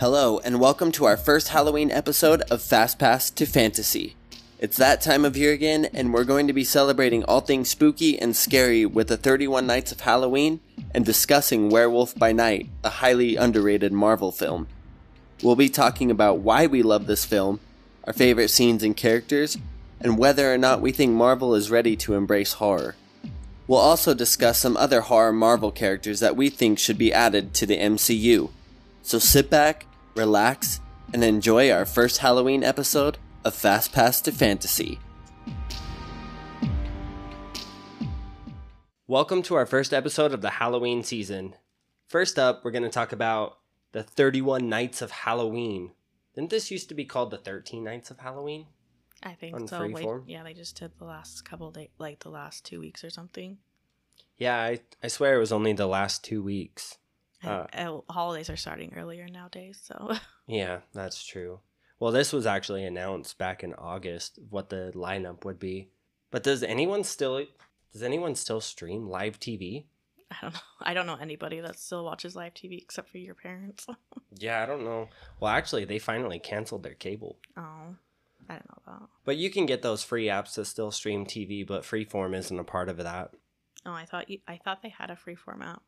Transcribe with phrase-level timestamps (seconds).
[0.00, 4.14] Hello, and welcome to our first Halloween episode of Fastpass to Fantasy.
[4.60, 8.16] It's that time of year again, and we're going to be celebrating all things spooky
[8.16, 10.60] and scary with the 31 Nights of Halloween
[10.94, 14.68] and discussing Werewolf by Night, a highly underrated Marvel film.
[15.42, 17.58] We'll be talking about why we love this film,
[18.04, 19.58] our favorite scenes and characters,
[20.00, 22.94] and whether or not we think Marvel is ready to embrace horror.
[23.66, 27.66] We'll also discuss some other horror Marvel characters that we think should be added to
[27.66, 28.50] the MCU.
[29.02, 29.86] So sit back,
[30.18, 30.80] relax,
[31.14, 34.98] and enjoy our first Halloween episode of Fastpass to Fantasy.
[39.06, 41.54] Welcome to our first episode of the Halloween season.
[42.08, 43.58] First up, we're going to talk about
[43.92, 45.92] the 31 Nights of Halloween.
[46.34, 48.66] Didn't this used to be called the 13 Nights of Halloween?
[49.22, 49.86] I think On so.
[49.86, 53.10] Wait, yeah, they just did the last couple days, like the last two weeks or
[53.10, 53.58] something.
[54.36, 56.98] Yeah, I, I swear it was only the last two weeks.
[57.44, 57.66] Uh.
[57.72, 60.16] uh, holidays are starting earlier nowadays, so
[60.46, 61.60] Yeah, that's true.
[62.00, 65.88] Well, this was actually announced back in August what the lineup would be.
[66.30, 67.44] But does anyone still
[67.92, 69.84] does anyone still stream live TV?
[70.30, 70.60] I don't know.
[70.82, 73.86] I don't know anybody that still watches live TV except for your parents.
[74.40, 75.08] Yeah, I don't know.
[75.40, 77.38] Well, actually, they finally canceled their cable.
[77.56, 77.96] oh,
[78.48, 79.02] I don't know that.
[79.24, 82.62] But you can get those free apps that still stream TV, but Freeform isn't a
[82.62, 83.32] part of that.
[83.84, 84.38] Oh, I thought you.
[84.46, 85.82] I thought they had a freeform app.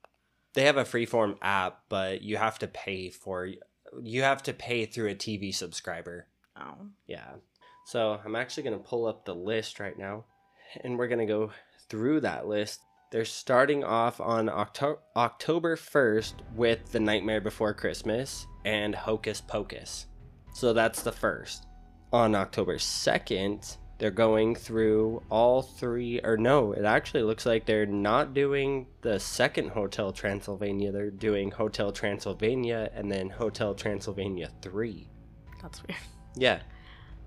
[0.54, 3.48] They have a Freeform app, but you have to pay for
[4.02, 6.26] you have to pay through a TV subscriber.
[6.56, 6.74] Oh,
[7.06, 7.32] Yeah.
[7.86, 10.24] So I'm actually going to pull up the list right now
[10.84, 11.50] and we're going to go
[11.88, 12.80] through that list.
[13.10, 20.06] They're starting off on Octo- October 1st with The Nightmare Before Christmas and Hocus Pocus.
[20.54, 21.66] So that's the first.
[22.12, 27.84] On October 2nd, they're going through all three, or no, it actually looks like they're
[27.84, 30.90] not doing the second Hotel Transylvania.
[30.90, 35.06] They're doing Hotel Transylvania and then Hotel Transylvania 3.
[35.62, 36.00] that's weird.
[36.34, 36.62] Yeah,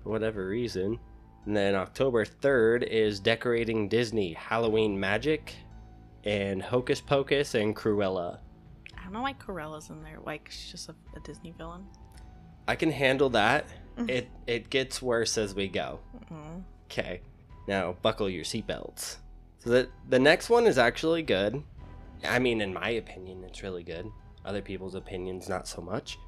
[0.02, 0.98] for whatever reason.
[1.46, 5.54] And then October 3rd is Decorating Disney Halloween Magic
[6.24, 8.40] and Hocus Pocus and Cruella.
[8.98, 10.18] I don't know why Cruella's in there.
[10.24, 11.84] Like she's just a, a Disney villain.
[12.66, 13.66] I can handle that.
[14.08, 16.00] It it gets worse as we go.
[16.16, 16.60] Mm-hmm.
[16.96, 17.20] Okay.
[17.66, 19.16] Now buckle your seatbelts.
[19.58, 21.62] So the the next one is actually good.
[22.24, 24.06] I mean, in my opinion, it's really good.
[24.44, 26.18] Other people's opinions, not so much.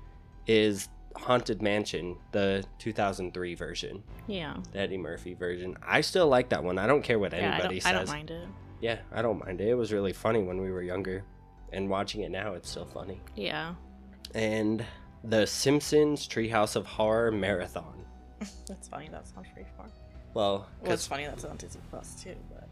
[0.46, 4.02] Is Haunted Mansion, the 2003 version.
[4.26, 4.56] Yeah.
[4.72, 5.76] the Eddie Murphy version.
[5.86, 6.78] I still like that one.
[6.78, 7.90] I don't care what Yeah, anybody don't, says.
[7.90, 8.48] I don't mind it.
[8.80, 9.68] Yeah, I don't mind it.
[9.68, 11.24] It was really funny when we were younger,
[11.72, 13.20] and watching it now, it's still funny.
[13.34, 13.74] Yeah.
[14.34, 14.84] And
[15.24, 18.04] the Simpsons Treehouse of Horror Marathon.
[18.68, 19.08] That's funny.
[19.10, 19.90] That's on freeform.
[20.36, 22.36] Well, Well, it's funny that's on Disney Plus too.
[22.52, 22.68] But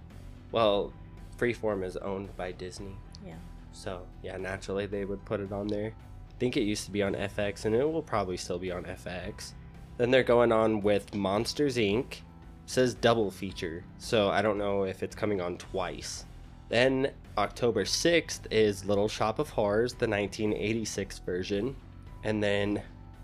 [0.53, 0.93] well,
[1.39, 2.95] Freeform is owned by Disney,
[3.27, 3.37] yeah.
[3.73, 5.95] so yeah, naturally they would put it on there.
[6.31, 8.85] I think it used to be on FX, and it will probably still be on
[8.85, 9.53] FX.
[9.97, 12.13] Then they're going on with Monsters Inc.
[12.13, 12.21] It
[12.67, 16.27] says double feature, so I don't know if it's coming on twice.
[16.69, 21.77] Then October 6th is Little Shop of Horrors, the 1986 version.
[22.25, 22.83] And then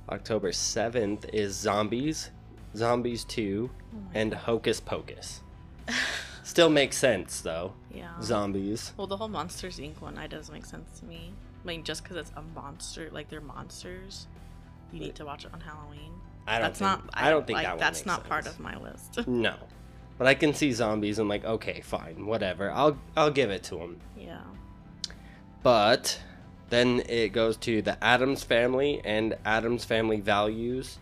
[0.08, 2.30] October 7th is Zombies,
[2.76, 5.40] Zombies 2, Oh and Hocus Pocus.
[6.42, 7.74] Still makes sense though.
[7.92, 8.20] Yeah.
[8.22, 8.92] Zombies.
[8.96, 10.00] Well, the whole Monsters Inc.
[10.00, 11.32] one, it does make sense to me.
[11.62, 14.26] I mean, just because it's a monster, like they're monsters,
[14.92, 16.12] you need to watch it on Halloween.
[16.46, 17.04] I don't that's think, not.
[17.12, 19.18] I don't think like, that one That's makes not part of my list.
[19.26, 19.54] No.
[20.18, 22.70] But I can see zombies I'm like, okay, fine, whatever.
[22.70, 24.00] I'll I'll give it to them.
[24.18, 24.40] yeah.
[25.62, 26.20] But
[26.70, 30.98] then it goes to the Addams Family and Addams Family Values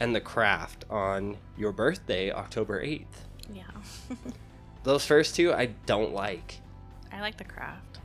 [0.00, 3.04] and the Craft on your birthday, October 8th.
[3.52, 3.62] Yeah.
[4.82, 6.60] Those first two I don't like.
[7.12, 8.00] I like the craft.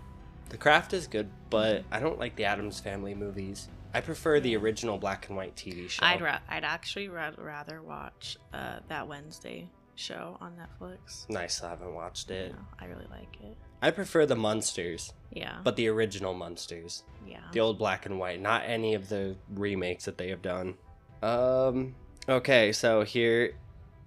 [0.50, 3.68] The Craft is good, but I don't like the Addams Family movies.
[3.94, 6.06] I prefer the original black and white TV show.
[6.06, 11.28] I'd ra- I'd actually ra- rather watch uh, that Wednesday show on Netflix.
[11.30, 12.54] nice, I haven't watched it.
[12.54, 13.58] No, I really like it.
[13.82, 15.58] I prefer the Munsters, Yeah.
[15.64, 17.04] but the original Munsters.
[17.28, 17.40] yeah.
[17.52, 20.76] The old black and white, not any of the remakes that they have done.
[21.22, 21.96] Um
[22.28, 23.54] okay, so here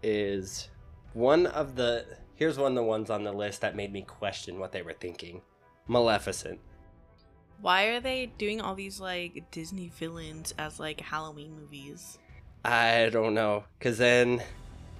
[0.03, 0.69] is
[1.13, 4.59] one of the here's one of the ones on the list that made me question
[4.59, 5.43] what they were thinking.
[5.87, 6.59] Maleficent.
[7.61, 12.19] Why are they doing all these like Disney villains as like Halloween movies?
[12.65, 14.43] I don't know, cuz then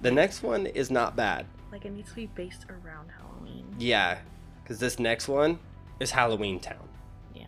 [0.01, 1.45] the next one is not bad.
[1.71, 3.75] Like it needs to be based around Halloween.
[3.79, 4.19] Yeah,
[4.65, 5.59] cuz this next one
[5.99, 6.87] is Halloween Town.
[7.33, 7.47] Yeah.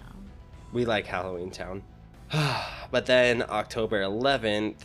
[0.74, 1.84] We like Halloween Town.
[2.92, 4.78] but then October 11th,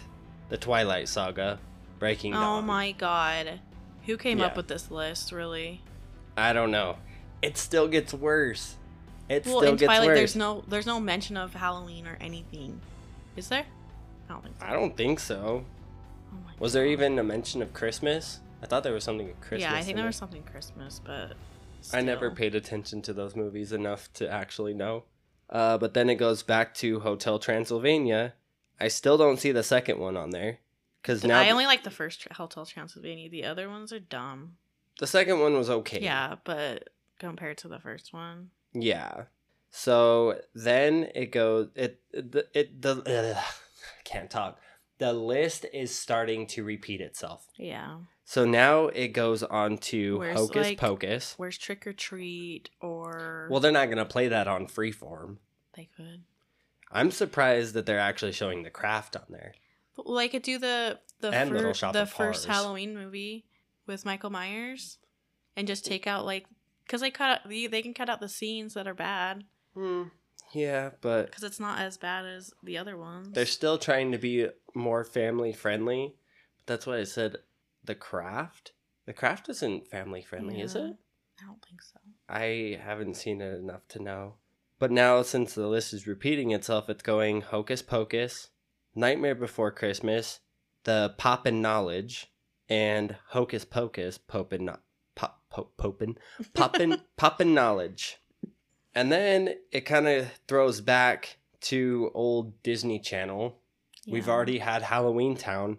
[0.49, 1.59] The Twilight Saga,
[1.99, 2.59] Breaking oh Dawn.
[2.59, 3.61] Oh my god.
[4.07, 5.83] Who came up with this list, really?
[6.37, 6.97] I don't know.
[7.43, 8.77] It still gets worse.
[9.29, 10.19] It Well, still in gets Twilight worse.
[10.19, 12.81] there's no there's no mention of Halloween or anything.
[13.37, 13.67] Is there?
[14.29, 14.67] I don't think so.
[14.67, 15.65] I don't think so.
[16.33, 18.41] Oh my Was there even a mention of Christmas?
[18.63, 19.63] I thought there was something Christmas.
[19.63, 20.09] Yeah, I think there it.
[20.09, 21.33] was something Christmas, but
[21.93, 25.05] I never paid attention to those movies enough to actually know.
[25.51, 28.35] Uh, but then it goes back to Hotel Transylvania.
[28.81, 30.59] I still don't see the second one on there
[31.03, 33.29] because now I only like the first Hotel Transylvania.
[33.29, 34.57] The other ones are dumb.
[35.01, 36.01] the second one was okay.
[36.01, 39.25] Yeah, but compared to the first one, Yeah.
[39.73, 41.69] So then it goes.
[41.75, 43.45] It it, it the ugh,
[44.05, 44.61] can't talk.
[45.01, 47.47] The list is starting to repeat itself.
[47.57, 47.99] yeah.
[48.25, 51.35] So now it goes on to Where's, Hocus like- Pocus.
[51.37, 55.39] Where's Trick or Treat or Well, they're not gonna play that on Freeform.
[55.75, 56.23] they could.
[56.93, 59.55] I'm surprised that they're actually showing the craft on there.
[59.97, 62.47] But, well, I could do the the And fir- the first.
[62.47, 63.47] Halloween movie
[63.87, 64.99] with Michael Myers,
[65.57, 66.47] and just take out like
[66.85, 69.45] because they cut out, they they can cut out the scenes that are bad
[69.75, 70.05] Hmm.
[70.53, 73.31] Yeah, but because it's not as bad as the other ones.
[73.33, 76.15] they're still trying to be more family friendly.
[76.67, 77.37] That's why I said
[77.85, 78.73] the craft.
[79.07, 80.97] The craft isn't family friendly, is it?
[81.41, 81.99] I don't think so.
[82.29, 84.35] I haven't seen it enough to know.
[84.79, 88.49] But now, since the list is repeating itself, it's going Hocus Pocus,
[88.95, 90.41] Nightmare Before Christmas,
[90.85, 92.33] The Poppin' Knowledge,
[92.69, 94.79] and Hocus Pocus, Popin' no-
[95.15, 96.17] Pop, Pop, Popin',
[96.55, 98.19] Poppin', Poppin' Knowledge.
[98.95, 103.57] And then it kind of throws back to old Disney Channel.
[104.09, 105.79] We've already had Halloween Town,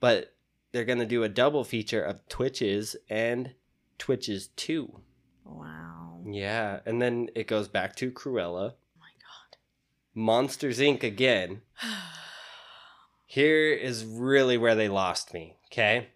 [0.00, 0.34] but
[0.72, 3.54] they're going to do a double feature of Twitches and
[3.98, 5.00] Twitches 2.
[5.44, 6.22] Wow.
[6.26, 9.58] Yeah, and then it goes back to Cruella, Oh my God.
[10.14, 11.02] Monsters Inc.
[11.02, 11.62] again.
[13.26, 15.56] Here is really where they lost me.
[15.66, 16.08] Okay,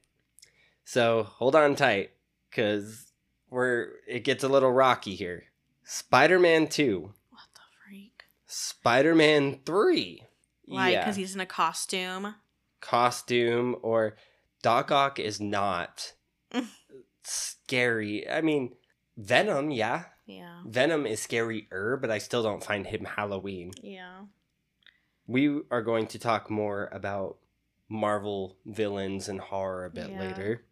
[0.84, 2.10] so hold on tight,
[2.50, 3.12] cause
[3.50, 5.44] we're it gets a little rocky here.
[5.84, 8.24] Spider-Man Two, what the freak?
[8.46, 10.22] Spider-Man Three.
[10.66, 10.90] Why?
[10.90, 12.34] Yeah, Because he's in a costume.
[12.80, 14.16] costume or
[14.62, 16.14] Doc Ock is not
[17.22, 18.28] scary.
[18.28, 18.74] I mean,
[19.16, 20.62] Venom, yeah, Yeah.
[20.66, 23.72] Venom is scarier, but I still don't find him Halloween.
[23.82, 24.22] Yeah.
[25.26, 27.38] we are going to talk more about
[27.88, 30.20] Marvel villains and horror a bit Yeah.
[30.20, 30.64] later.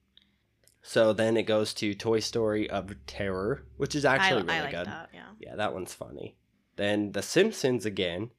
[0.83, 4.63] So then it goes to Toy Story of Terror, which is I, actually really I
[4.63, 4.87] like good.
[4.87, 5.11] that.
[5.15, 5.27] Yeah.
[5.41, 6.37] Yeah, that one's funny.
[6.77, 8.31] Then The Simpsons again,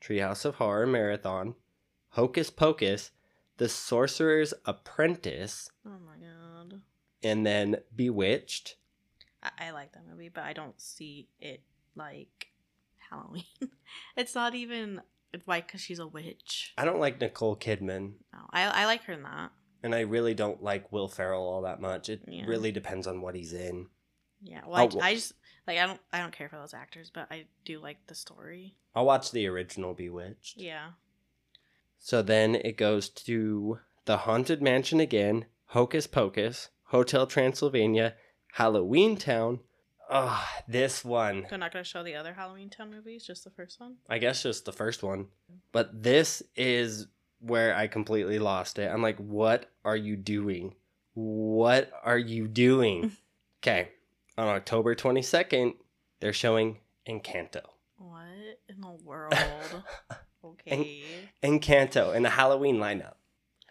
[0.00, 1.54] Treehouse of Horror Marathon,
[2.10, 3.10] Hocus Pocus,
[3.56, 6.80] The Sorcerer's Apprentice, Oh my god.
[7.22, 8.76] and then Bewitched.
[9.42, 11.62] I, I like that movie, but I don't see it
[11.94, 12.48] like
[13.10, 13.44] Halloween.
[14.16, 15.00] it's not even
[15.32, 16.74] it's like because she's a witch.
[16.76, 19.52] I don't like Nicole Kidman, No, I I like her in that.
[19.82, 22.08] And I really don't like Will Ferrell all that much.
[22.08, 22.44] It Yeah.
[22.46, 23.88] really depends on what he's in.
[24.40, 24.62] Yeah.
[24.66, 25.32] Well, I, Oh, I just
[25.66, 28.74] like I don't I don't care for those actors, but I do like the story.
[28.94, 30.56] I'll watch the original Bewitched.
[30.56, 30.90] Yeah.
[31.98, 38.14] So then it goes to the Haunted Mansion again, Hocus Pocus, Hotel Transylvania,
[38.52, 39.60] Halloween Town.
[40.10, 41.46] Ah, this one.
[41.50, 43.96] They're not gonna show the other Halloween Town movies, just the first one.
[44.08, 45.26] I guess just the first one.
[45.72, 47.08] But this is
[47.40, 48.90] where I completely lost it.
[48.90, 50.74] I'm like, what are you doing?
[51.14, 53.12] What are you doing?
[53.62, 53.90] okay.
[54.36, 55.74] On October 22nd,
[56.20, 57.62] they're showing Encanto.
[57.96, 59.34] What in the world?
[60.44, 61.02] okay.
[61.42, 63.14] Encanto in a Halloween lineup.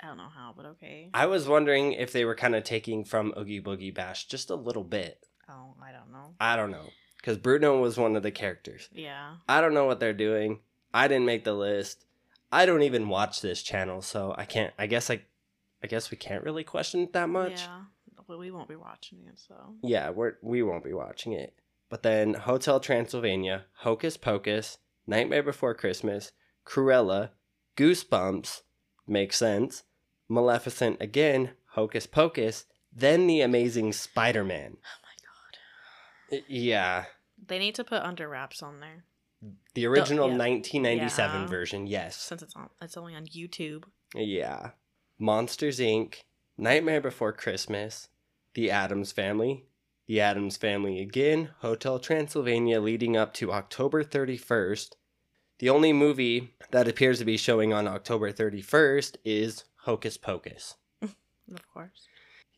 [0.02, 1.10] I don't know how, but okay.
[1.14, 4.56] I was wondering if they were kind of taking from Oogie Boogie Bash just a
[4.56, 5.26] little bit.
[5.50, 6.36] Oh, I don't know.
[6.40, 6.90] I don't know.
[7.18, 8.90] Because Bruno was one of the characters.
[8.94, 9.36] Yeah.
[9.50, 10.60] I don't know what they're doing.
[10.94, 12.06] I didn't make the list.
[12.52, 14.74] I don't even watch this channel, so I can't.
[14.78, 15.22] I guess I,
[15.84, 17.62] I guess we can't really question it that much.
[17.62, 17.82] Yeah.
[18.28, 19.56] But we won't be watching it, so.
[19.82, 21.54] Yeah, we're we won't be watching it.
[21.90, 26.34] But then Hotel Transylvania, Hocus Pocus, Nightmare Before Christmas,
[26.66, 27.30] Cruella,
[27.78, 28.62] Goosebumps,
[29.08, 29.84] makes sense.
[30.28, 34.76] Maleficent again, Hocus Pocus, then The Amazing Spider-Man.
[34.76, 35.00] Oh
[36.32, 36.44] my god.
[36.50, 37.06] Yeah,
[37.48, 39.06] They need to put under wraps on there
[39.74, 40.38] the original yeah.
[40.38, 41.48] 1997 Yeah.
[41.48, 41.88] version.
[41.88, 42.16] Yes.
[42.18, 42.70] since it's on.
[42.82, 43.84] It's only on YouTube.
[44.16, 44.72] Yeah.
[45.20, 46.24] Monsters Inc.,
[46.58, 48.10] Nightmare Before Christmas,
[48.54, 49.66] The Addams Family,
[50.08, 54.94] The Addams Family again, Hotel Transylvania leading up to October 31st.
[55.60, 60.76] The only movie that appears to be showing on October 31st is Hocus Pocus.
[61.54, 62.08] Of course.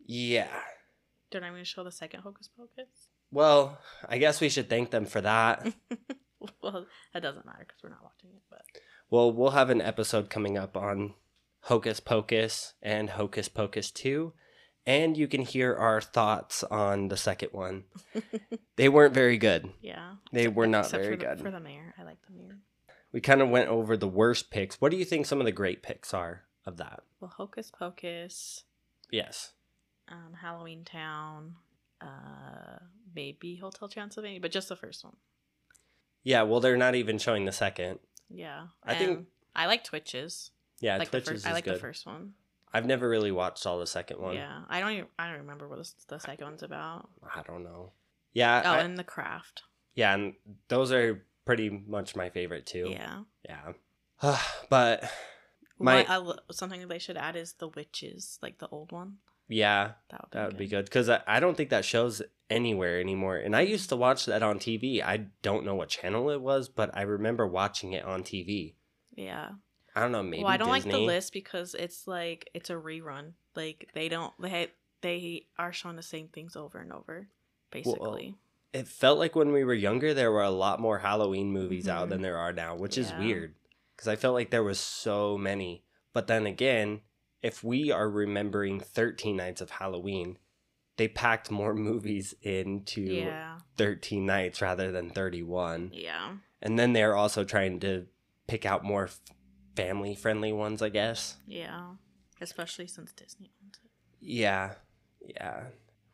[0.03, 0.47] Yeah.
[1.29, 2.89] Don't I going to show the second Hocus Pocus?
[3.31, 5.71] Well, I guess we should thank them for that.
[6.61, 8.41] well, that doesn't matter because we're not watching it.
[8.49, 8.61] But
[9.09, 11.13] well, we'll have an episode coming up on
[11.61, 14.33] Hocus Pocus and Hocus Pocus 2.
[14.85, 17.83] And you can hear our thoughts on the second one.
[18.77, 19.69] They weren't very good.
[19.81, 21.39] yeah, They were not Except very for the, good.
[21.41, 22.57] For the mayor, I like the mayor.
[23.11, 24.79] we kind of went over the worst picks.
[24.79, 27.01] What do you think some of the great picks are of that?
[27.19, 28.63] Well, Hocus Pocus,
[29.11, 29.51] Yes.
[30.07, 31.55] um, Halloween Town,
[31.99, 32.79] uh,
[33.13, 35.17] maybe Hotel Transylvania, but just the first one.
[36.23, 37.99] Yeah, well, they're not even showing the second.
[38.29, 40.51] Yeah, I think- um, I like Twitches.
[40.79, 41.75] Yeah, like Twitches the first, is I like good.
[41.75, 42.33] the first one.
[42.71, 44.35] I've never really watched all the second one.
[44.35, 44.91] Yeah, I don't.
[44.91, 47.09] Even, I don't remember what the second one's about.
[47.35, 47.93] I don't know.
[48.33, 49.63] Yeah, Oh, I- and the craft.
[49.95, 50.35] yeah, and
[50.67, 52.87] those are pretty much my favorite too.
[52.91, 53.23] Yeah.
[53.43, 53.73] Yeah.
[54.69, 55.09] but
[55.79, 59.17] My- What I something they should add is the witches, like the old one.
[59.47, 60.75] yeah, That would be that would be good.
[60.77, 63.37] good because I, I don't think that shows anywhere anymore.
[63.37, 65.01] And I used to watch that on TV.
[65.03, 68.73] I don't know what channel it was, but I remember watching it on TV.
[69.15, 69.49] Yeah.
[69.95, 70.91] I don't know, maybe well, I don't Disney.
[70.91, 73.33] like the list because it's like it's a rerun.
[73.55, 74.69] Like they don't they
[75.01, 77.27] they are showing the same things over and over,
[77.71, 78.35] basically.
[78.71, 82.05] It felt like when we were younger, there were a lot more Halloween movies out
[82.07, 82.09] Mhm.
[82.11, 83.55] than there are now, which is weird
[83.95, 85.83] because I felt like there was so many.
[86.13, 87.01] But then again,
[87.41, 90.37] if we are remembering 13 Nights of Halloween,
[90.99, 93.57] they packed more movies into yeah.
[93.77, 95.89] 13 nights rather than 31.
[95.93, 96.33] Yeah.
[96.61, 98.05] And then they're also trying to
[98.47, 99.09] pick out more
[99.75, 101.37] family friendly ones, I guess.
[101.47, 101.93] Yeah.
[102.41, 103.91] Especially since Disney owns it.
[104.21, 104.73] Yeah.
[105.25, 105.63] Yeah.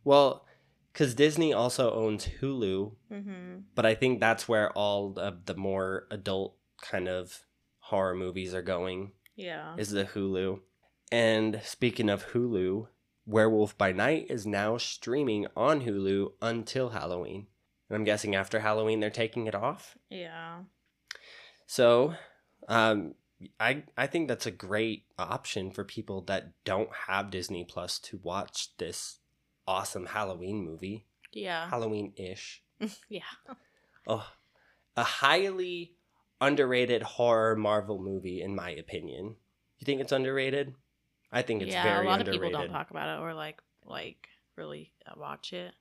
[0.03, 0.45] Well,
[0.93, 3.57] because Disney also owns Hulu, Mm-hmm.
[3.75, 7.39] but I think that's where all of the more adult kind of
[7.79, 9.75] horror movies are going, Yeah.
[9.77, 10.59] is the Hulu.
[11.11, 12.87] And speaking of Hulu,
[13.25, 17.47] Werewolf by Night is now streaming on Hulu until Halloween.
[17.89, 19.97] And I'm guessing after Halloween they're taking it off.
[20.09, 20.59] yeah.
[21.67, 22.13] So,
[22.67, 23.15] um,
[23.59, 28.19] I I think that's a great option for people that don't have Disney Plus to
[28.21, 29.17] watch this
[29.67, 31.67] awesome Halloween movie, Yeah.
[31.67, 32.61] Halloween ish.
[33.09, 33.21] yeah.
[34.07, 34.27] Oh,
[34.95, 35.95] a highly
[36.39, 39.37] underrated horror Marvel movie, in my opinion.
[39.79, 40.75] You think it's underrated?
[41.35, 41.83] I think it's yeah.
[41.83, 42.41] very A lot underrated.
[42.41, 45.73] of people don't talk about it or like like really uh, watch it.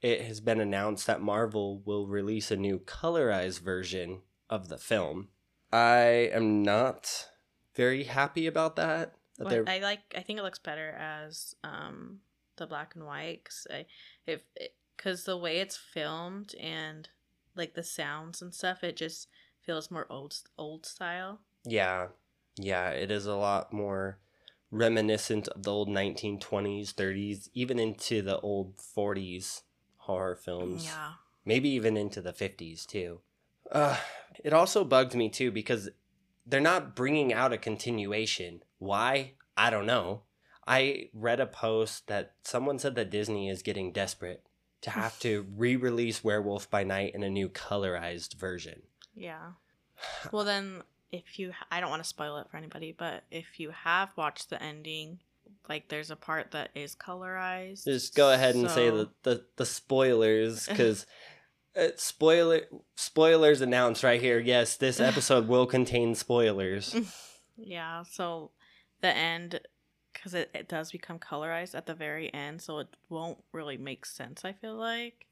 [0.00, 5.28] it has been announced that Marvel will release a new colorized version of the film.
[5.72, 7.28] I am not
[7.76, 9.14] very happy about that.
[9.38, 10.00] Well, I like.
[10.16, 12.20] I think it looks better as um
[12.56, 13.44] the black and white.
[13.44, 13.86] Cause I,
[14.26, 14.40] if
[14.96, 17.08] because the way it's filmed and
[17.54, 19.28] like the sounds and stuff, it just
[19.60, 21.40] feels more old old style.
[21.64, 22.08] Yeah,
[22.56, 24.18] yeah, it is a lot more
[24.72, 29.62] reminiscent of the old 1920s, 30s, even into the old 40s
[29.98, 30.86] horror films.
[30.86, 31.12] Yeah.
[31.44, 33.20] Maybe even into the 50s too.
[33.70, 33.98] Uh,
[34.42, 35.90] it also bugged me too because
[36.46, 38.62] they're not bringing out a continuation.
[38.78, 39.34] Why?
[39.56, 40.22] I don't know.
[40.66, 44.42] I read a post that someone said that Disney is getting desperate
[44.80, 48.82] to have to re release Werewolf by Night in a new colorized version.
[49.14, 49.52] Yeah.
[50.32, 50.82] Well, then,
[51.12, 54.50] if you, I don't want to spoil it for anybody, but if you have watched
[54.50, 55.18] the ending,
[55.68, 57.84] like there's a part that is colorized.
[57.84, 61.06] Just go ahead and say so- the, the, the spoilers because
[61.76, 62.62] uh, spoiler
[62.96, 64.38] spoilers announced right here.
[64.40, 66.96] Yes, this episode will contain spoilers.
[67.58, 68.02] Yeah.
[68.10, 68.50] So
[69.02, 69.60] the end,
[70.12, 74.06] because it, it does become colorized at the very end, so it won't really make
[74.06, 74.42] sense.
[74.44, 75.26] I feel like.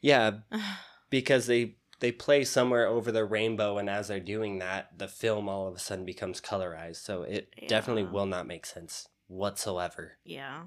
[0.00, 0.38] Yeah,
[1.10, 5.48] because they they play somewhere over the rainbow and as they're doing that the film
[5.48, 10.62] all of a sudden becomes colorized so it definitely will not make sense whatsoever yeah.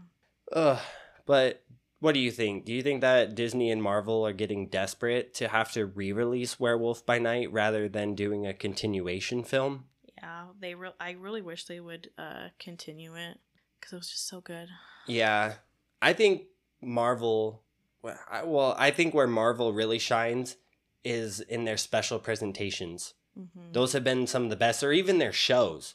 [0.52, 0.80] Ugh.
[1.26, 1.64] but
[2.00, 5.48] what do you think do you think that disney and marvel are getting desperate to
[5.48, 9.86] have to re-release werewolf by night rather than doing a continuation film
[10.18, 10.46] Yeah.
[10.60, 10.76] They.
[10.76, 13.40] Re- I really wish they would uh continue it
[13.80, 14.68] because it was just so good.
[15.08, 15.54] yeah
[16.02, 16.44] i think
[16.82, 17.64] marvel
[18.02, 20.56] well I, well I think where marvel really shines
[21.04, 23.72] is in their special presentations Mm-hmm.
[23.72, 25.94] Those have been some of the best, or even their shows.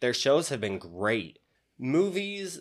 [0.00, 1.40] Their shows have been great.
[1.78, 2.60] Movies,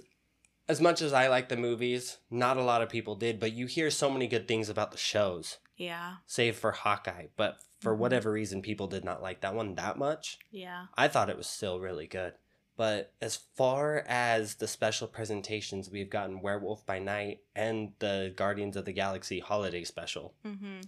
[0.68, 3.68] as much as I like the movies, not a lot of people did, but you
[3.68, 6.16] hear so many good things about the shows, Yeah.
[6.26, 7.28] save for Hawkeye.
[7.36, 8.00] But for Mhm.
[8.00, 10.40] whatever reason, people did not like that one that much.
[10.50, 10.88] Yeah.
[10.96, 12.34] I thought it was still really good.
[12.76, 18.76] But as far as the special presentations, we've gotten Werewolf by Night and the Guardians
[18.78, 20.82] of the Galaxy holiday special Mm-hmm.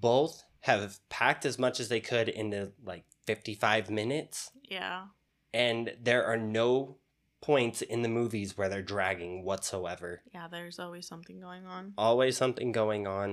[0.00, 5.06] Both have packed as much as they could into like 55 minutes Yeah.
[5.54, 6.98] and there are no
[7.40, 10.48] points in the movies where they're dragging whatsoever Yeah.
[10.48, 11.92] There's always something going on.
[11.96, 13.30] always something going on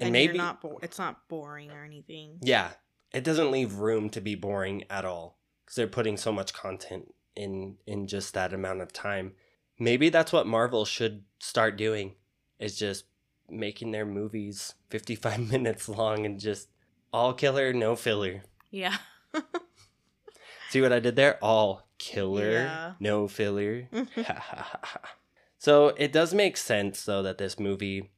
[0.00, 0.60] and, And, maybe not.
[0.60, 2.38] Bo- it's not boring or anything.
[2.42, 2.72] yeah
[3.12, 7.14] it doesn't leave room to be boring at all because they're putting so much content
[7.34, 9.32] in in just that amount of time
[9.78, 12.14] maybe that's what marvel should start doing
[12.58, 13.04] is just
[13.50, 16.68] making their movies 55 minutes long and just
[17.12, 18.96] all killer no filler Yeah.
[20.70, 21.38] See what I did there?
[21.42, 22.92] All killer, Yeah.
[23.00, 23.88] no filler.
[25.58, 28.10] so it does make sense though that this movie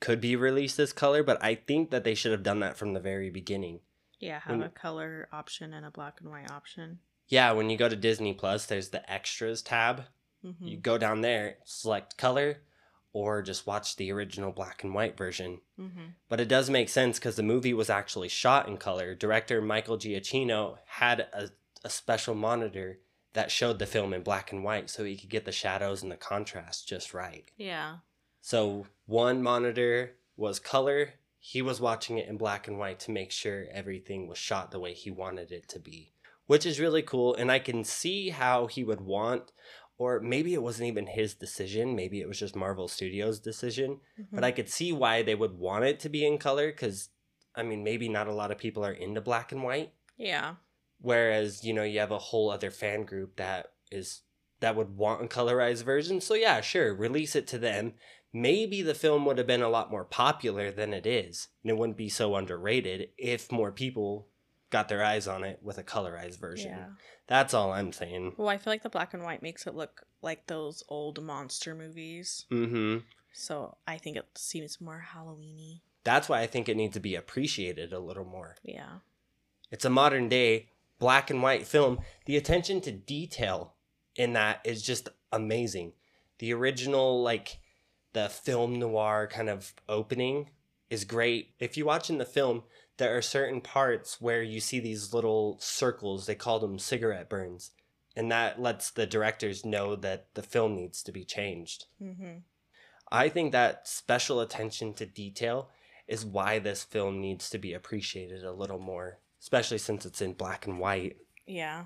[0.00, 2.94] could be released this color, but I think that they should have done that from
[2.94, 3.80] the very beginning.
[4.18, 7.00] yeah, have When- a color option and a black and white option.
[7.28, 10.04] Yeah, when you go to Disney Plus, there's the extras tab.
[10.42, 12.62] hmm You go down there, select color,
[13.12, 15.60] or just watch the original black and white version.
[15.76, 19.14] hmm But it does make sense because the movie was actually shot in color.
[19.14, 21.50] Director Michael Giacchino had a,
[21.84, 22.98] a special monitor
[23.32, 26.10] that showed the film in black and white so he could get the shadows and
[26.10, 27.44] the contrast just right.
[27.56, 27.96] Yeah.
[28.40, 31.14] So one monitor was color.
[31.38, 34.80] He was watching it in black and white to make sure everything was shot the
[34.80, 36.12] way he wanted it to be,
[36.46, 37.34] which is really cool.
[37.34, 39.52] And I can see how he would want,
[40.00, 41.94] or maybe it wasn't even his decision.
[41.94, 44.00] Maybe it was just Marvel Studios' decision
[44.32, 44.56] but I mm-hmm.
[44.56, 47.10] could see why they would want it to be in color because,
[47.54, 49.92] I mean, maybe not a lot of people are into black and white.
[50.16, 50.54] yeah.
[51.02, 54.22] Whereas, you know, you have a whole other fan group that is
[54.60, 56.20] that would want a colorized version.
[56.20, 57.94] So yeah, sure, release it to them.
[58.32, 61.78] Maybe the film would have been a lot more popular than it is, and it
[61.78, 64.28] wouldn't be so underrated if more people
[64.70, 66.70] got their eyes on it with a colorized version.
[66.70, 66.86] Yeah.
[67.26, 68.34] That's all I'm saying.
[68.36, 71.74] Well, I feel like the black and white makes it look like those old monster
[71.74, 72.46] movies.
[72.50, 72.98] Mm-hmm.
[73.32, 75.80] So I think it seems more Halloweeny.
[76.02, 78.56] That's why I think it needs to be appreciated a little more.
[78.64, 78.98] Yeah.
[79.70, 82.00] It's a modern day black and white film.
[82.26, 83.74] The attention to detail
[84.16, 85.92] in that is just amazing.
[86.38, 87.58] The original, like
[88.12, 90.50] the film noir kind of opening,
[90.88, 91.54] is great.
[91.60, 92.64] If you watch in the film,
[93.00, 96.26] there are certain parts where you see these little circles.
[96.26, 97.70] They call them cigarette burns.
[98.14, 101.86] And that lets the directors know that the film needs to be changed.
[102.00, 102.40] Mm-hmm.
[103.10, 105.70] I think that special attention to detail
[106.06, 110.34] is why this film needs to be appreciated a little more, especially since it's in
[110.34, 111.16] black and white.
[111.46, 111.84] Yeah.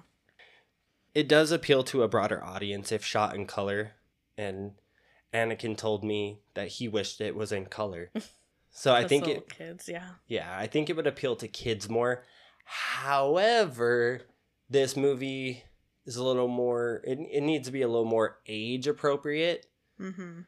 [1.14, 3.92] It does appeal to a broader audience if shot in color,
[4.36, 4.72] and
[5.32, 8.10] Anakin told me that he wished it was in color.
[8.76, 9.88] So I think it kids.
[9.88, 10.08] Yeah.
[10.26, 12.24] yeah, I think it would appeal to kids more.
[12.64, 14.22] However,
[14.68, 15.62] this movie
[16.04, 19.66] is a little more it, it needs to be a little more age appropriate.
[20.00, 20.40] Mm-hmm.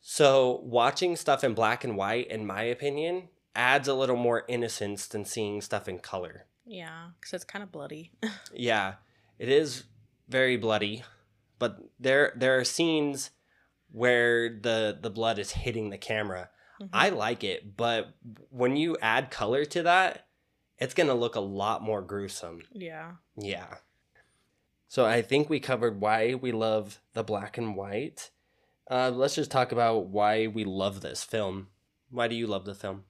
[0.00, 5.06] So, watching stuff in black and white, in my opinion, adds a little more innocence
[5.06, 6.46] than seeing stuff in color.
[6.64, 8.12] Yeah, because it's kind of bloody.
[8.54, 8.94] Yeah,
[9.38, 9.84] it is
[10.28, 11.04] very bloody,
[11.58, 13.30] but there there are scenes
[13.92, 16.48] where the the blood is hitting the camera.
[16.80, 16.88] Mhm.
[16.92, 18.14] I like it, but
[18.50, 20.26] when you add color to that,
[20.78, 22.62] it's going to look a lot more gruesome.
[22.72, 23.12] yeah.
[23.36, 23.76] Yeah.
[24.88, 28.30] So I think we covered why we love the black and white.
[28.88, 31.68] Uh, let's just talk about why we love this film.
[32.10, 33.04] Why do you love the film?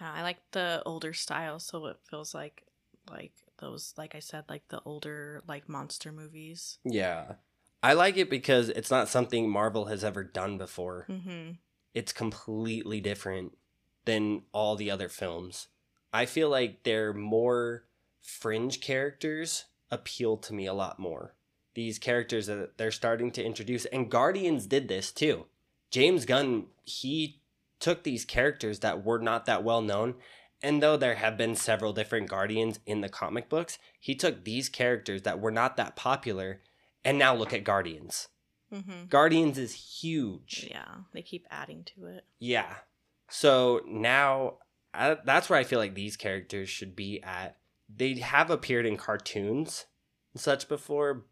[0.00, 2.64] Uh, I like the older style, so it feels like
[3.10, 6.78] like those, like I said, like the older like monster movies.
[6.84, 7.34] Yeah.
[7.82, 11.06] I like it because it's not something Marvel has ever done before.
[11.08, 11.52] Mm-hmm.
[11.94, 13.56] It's completely different
[14.04, 15.68] than all the other films.
[16.12, 17.84] I feel like their more
[18.20, 21.34] fringe characters appeal to me a lot more.
[21.74, 25.46] These characters that they're starting to introduce, and Guardians did this too.
[25.90, 27.40] James Gunn, he
[27.80, 30.14] took these characters that were not that well known,
[30.62, 34.68] and though there have been several different Guardians in the comic books, he took these
[34.68, 36.60] characters that were not that popular,
[37.04, 38.28] and now look at Guardians.
[38.74, 39.06] Mm-hmm.
[39.08, 40.66] Guardians is huge.
[40.68, 42.24] Yeah, they keep adding to it.
[42.40, 42.74] Yeah.
[43.28, 44.58] So now
[44.92, 47.56] I, that's where I feel like these characters should be at.
[47.94, 49.86] They have appeared in cartoons
[50.32, 51.24] and such before,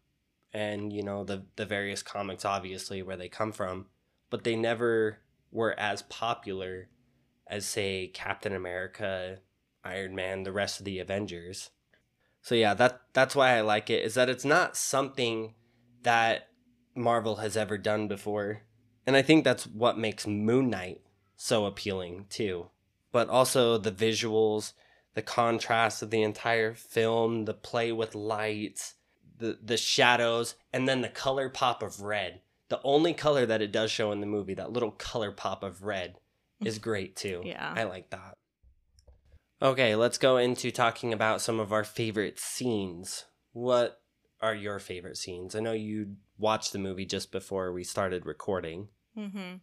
[0.53, 3.87] and you know the the various comics, obviously where they come from,
[4.29, 5.19] but they never
[5.51, 6.89] were as popular
[7.47, 9.39] as say Captain America,
[9.83, 11.69] Iron Man, the rest of the Avengers.
[12.41, 14.03] So yeah, that that's why I like it.
[14.03, 15.55] Is that it's not something
[16.03, 16.49] that
[16.95, 18.61] Marvel has ever done before.
[19.05, 21.01] And I think that's what makes Moon Knight
[21.35, 22.67] so appealing too.
[23.11, 24.73] But also the visuals,
[25.13, 28.95] the contrast of the entire film, the play with lights,
[29.37, 32.41] the the shadows, and then the color pop of red.
[32.69, 35.83] The only color that it does show in the movie, that little color pop of
[35.83, 36.15] red,
[36.63, 37.41] is great too.
[37.43, 37.73] Yeah.
[37.75, 38.37] I like that.
[39.61, 43.25] Okay, let's go into talking about some of our favorite scenes.
[43.53, 44.01] What
[44.43, 45.55] are your favorite scenes?
[45.55, 48.89] I know you watched the movie just before we started recording.
[49.17, 49.55] Mm-hmm.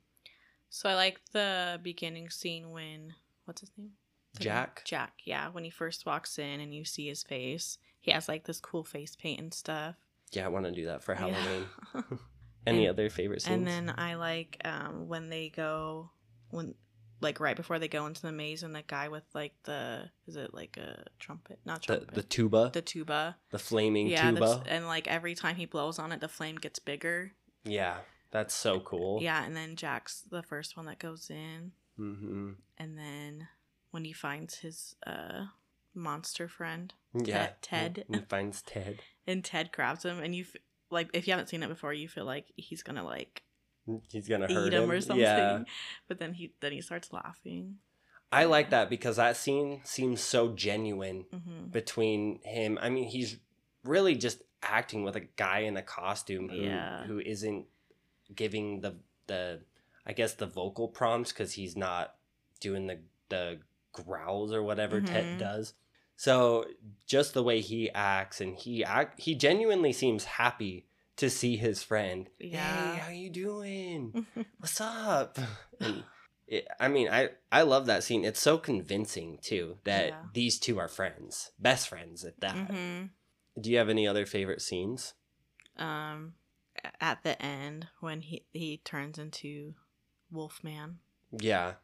[0.70, 3.14] So I like the beginning scene when
[3.44, 3.90] what's his name?
[4.34, 4.52] Is it him?
[4.52, 4.82] Jack?
[4.84, 5.48] Jack, yeah.
[5.50, 8.84] When he first walks in and you see his face, he has like this cool
[8.84, 9.96] face paint and stuff.
[10.32, 11.18] Yeah, I want to do that for Yeah.
[11.28, 11.66] Halloween.
[12.66, 13.56] Any And- other favorite scenes?
[13.58, 16.10] and then I like um, when they go
[16.50, 16.74] when
[17.20, 20.36] like right before they go into the maze, and the guy with like the is
[20.36, 21.58] it like a trumpet?
[21.64, 22.14] Not The trumpet.
[22.14, 23.36] the tuba, the tuba.
[23.50, 24.40] the flaming Yeah, tuba.
[24.40, 27.32] that's- and like every time he blows on it, the flame gets bigger.
[27.64, 27.98] Yeah,
[28.30, 29.20] that's so cool.
[29.22, 33.48] Yeah, and then Jack's the first one that goes in, hmm and then
[33.90, 35.46] when he finds his uh
[35.94, 37.50] monster friend, Yeah.
[37.60, 38.04] Ted.
[38.08, 39.00] He finds Ted.
[39.26, 42.08] and Ted grabs him, and you f- like if you haven't seen it before, you
[42.08, 43.42] feel like he's gonna like
[44.10, 45.24] He's gonna hurt eat him, or something.
[45.24, 45.62] Yeah.
[46.08, 47.76] But then he then he starts laughing.
[48.32, 52.78] I like that because that scene seems so genuine hmm between him.
[52.80, 53.38] I mean, he's
[53.84, 57.04] really just acting with a guy in a costume who Yeah.
[57.06, 57.66] who isn't
[58.34, 59.60] giving the the
[60.06, 62.14] I guess the vocal prompts because he's not
[62.60, 62.98] doing the
[63.28, 63.60] the
[63.92, 65.38] growls or whatever Ted Mhm.
[65.38, 65.74] does.
[66.16, 66.66] So
[67.06, 70.86] just the way he acts and he act he genuinely seems happy
[71.20, 72.28] to see his friend.
[72.38, 72.92] Yeah.
[72.94, 74.26] Hey, how you doing?
[74.58, 75.38] What's up?
[75.80, 76.04] And
[76.46, 78.24] it, I mean, I I love that scene.
[78.24, 80.22] It's so convincing too that Yeah.
[80.34, 82.56] these two are friends, best friends at that.
[82.56, 83.04] hmm
[83.58, 85.14] Do you have any other favorite scenes?
[85.78, 86.34] Um,
[87.00, 89.74] at the end when he he turns into
[90.30, 90.98] Wolfman.
[91.38, 91.74] Yeah,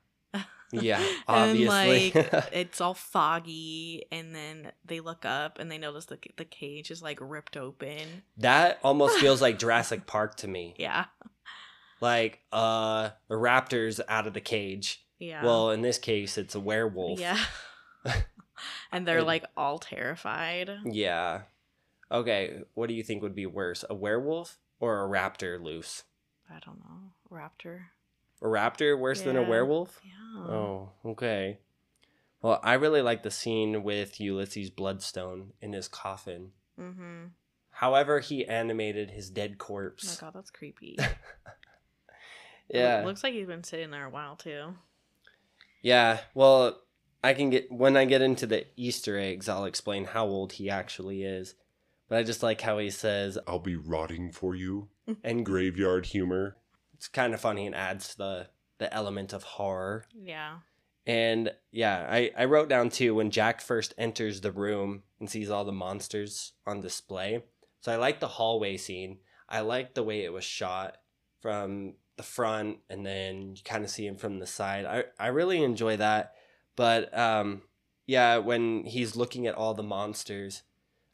[0.73, 0.99] yeah,
[1.29, 2.13] and obviously.
[2.15, 6.91] like it's all foggy, and then they look up and they notice the the cage
[6.91, 8.23] is like ripped open.
[8.39, 10.75] that almost feels like Jurassic Park to me.
[10.79, 11.07] Yeah,
[12.01, 15.05] Like, uh, the raptor's out of the cage.
[15.19, 15.45] yeah.
[15.45, 17.19] Well, in this case, it's a werewolf.
[17.21, 17.39] yeah.
[18.93, 20.71] and they're And- like all terrified.
[20.85, 21.43] Yeah.
[22.11, 26.05] Okay, what do you think would be worse, a werewolf or a raptor loose?
[26.49, 27.87] I don't know, raptor.
[28.43, 30.01] A raptor worse than a werewolf?
[30.05, 30.43] Yeah.
[30.45, 31.59] Oh, okay.
[32.43, 36.51] Well, I really like the scene with Ulysses Bloodstone in his coffin.
[36.79, 37.27] Mm-hmm.
[37.71, 40.05] However, he animated his dead corpse.
[40.05, 40.21] Oh my corpse.
[40.21, 40.97] god, that's creepy.
[42.69, 43.03] yeah.
[43.05, 44.75] Looks like he's been sitting there a while too.
[45.83, 46.21] Yeah.
[46.35, 46.81] Well,
[47.25, 50.71] I can get when I get into the Easter eggs, I'll explain how old he
[50.71, 51.55] actually is.
[52.09, 54.89] But I just like how he says I'll be rotting for you.
[55.25, 56.57] and Graveyard humor.
[56.97, 60.05] It's kind of funny and adds the the element of horror.
[60.15, 60.59] Yeah.
[61.07, 65.51] And yeah, I, I wrote down too when Jack first enters the room and sees
[65.51, 67.45] all the monsters on display.
[67.81, 69.19] So I like the hallway scene.
[69.49, 70.97] I like the way it was shot
[71.41, 74.85] from the front and then you kind of see him from the side.
[74.85, 76.35] I, I really enjoy that.
[76.75, 77.63] But um,
[78.07, 80.65] yeah, when he's looking at all the monsters,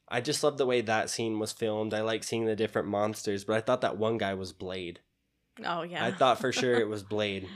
[0.09, 1.95] I just love the way that scene was filmed.
[1.95, 5.01] I like seeing the different monsters, but I thought that one guy was Blade.
[5.65, 6.05] Oh yeah.
[6.05, 7.47] I thought for sure it was Blade.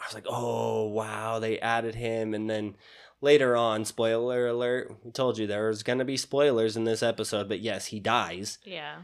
[0.00, 2.76] I was like, oh wow, they added him, and then
[3.20, 7.48] later on, spoiler alert, we told you there was gonna be spoilers in this episode,
[7.48, 8.58] but yes, he dies.
[8.64, 8.96] Yeah.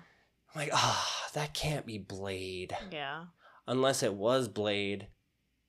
[0.54, 3.26] I'm like, ah, that can't be Blade, Yeah.
[3.66, 5.06] unless it was Blade,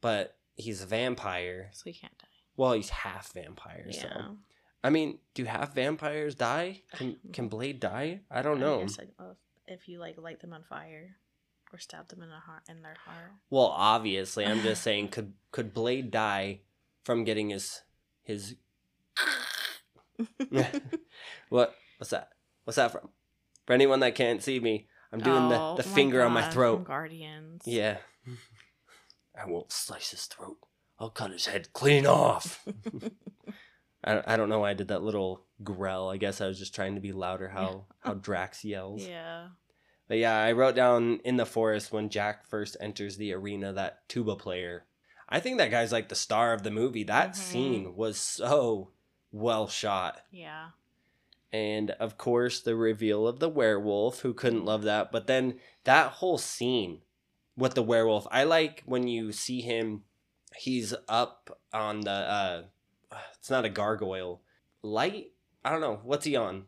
[0.01, 1.69] but he's a vampire.
[1.73, 2.25] So he can't die.
[2.57, 4.01] Well, he's half vampire, Yeah.
[4.01, 4.37] so
[4.83, 6.81] I mean, do half vampires die?
[6.93, 8.21] Can can Blade die?
[8.31, 8.81] I don't know.
[8.99, 9.35] I- oh,
[9.67, 11.17] if you like light them on fire
[11.71, 13.31] or stab them in the heart in their heart.
[13.49, 16.61] Well, obviously, I'm just saying, could could Blade die
[17.03, 17.81] from getting his
[18.23, 18.55] his
[21.49, 22.29] what what's that?
[22.63, 23.09] What's that from?
[23.65, 26.83] For anyone that can't see me, I'm doing Oh, the, the finger on my throat.
[26.85, 27.63] Guardians.
[27.65, 27.97] Yeah.
[29.39, 30.57] I won't slice his throat.
[30.99, 32.65] I'll cut his head clean off.
[34.03, 36.09] I, I don't know why I did that little growl.
[36.09, 39.05] I guess I was just trying to be louder how, how Drax yells.
[39.05, 39.47] Yeah.
[40.09, 44.09] But yeah, I wrote down in the forest when Jack first enters the arena that
[44.09, 44.85] tuba player.
[45.29, 47.03] I think that guy's like the star of the movie.
[47.03, 47.35] That Mhm.
[47.35, 48.89] scene was so
[49.31, 50.21] well shot.
[50.31, 50.71] Yeah.
[51.53, 55.11] And of course, the reveal of the werewolf, who couldn't love that.
[55.11, 57.03] But then that whole scene
[57.55, 60.05] with the werewolf, I like when you see him,
[60.55, 62.63] he's up on the, uh,
[63.37, 64.41] it's not a gargoyle,
[64.81, 65.33] light?
[65.63, 65.99] I don't know.
[66.03, 66.65] What's he on?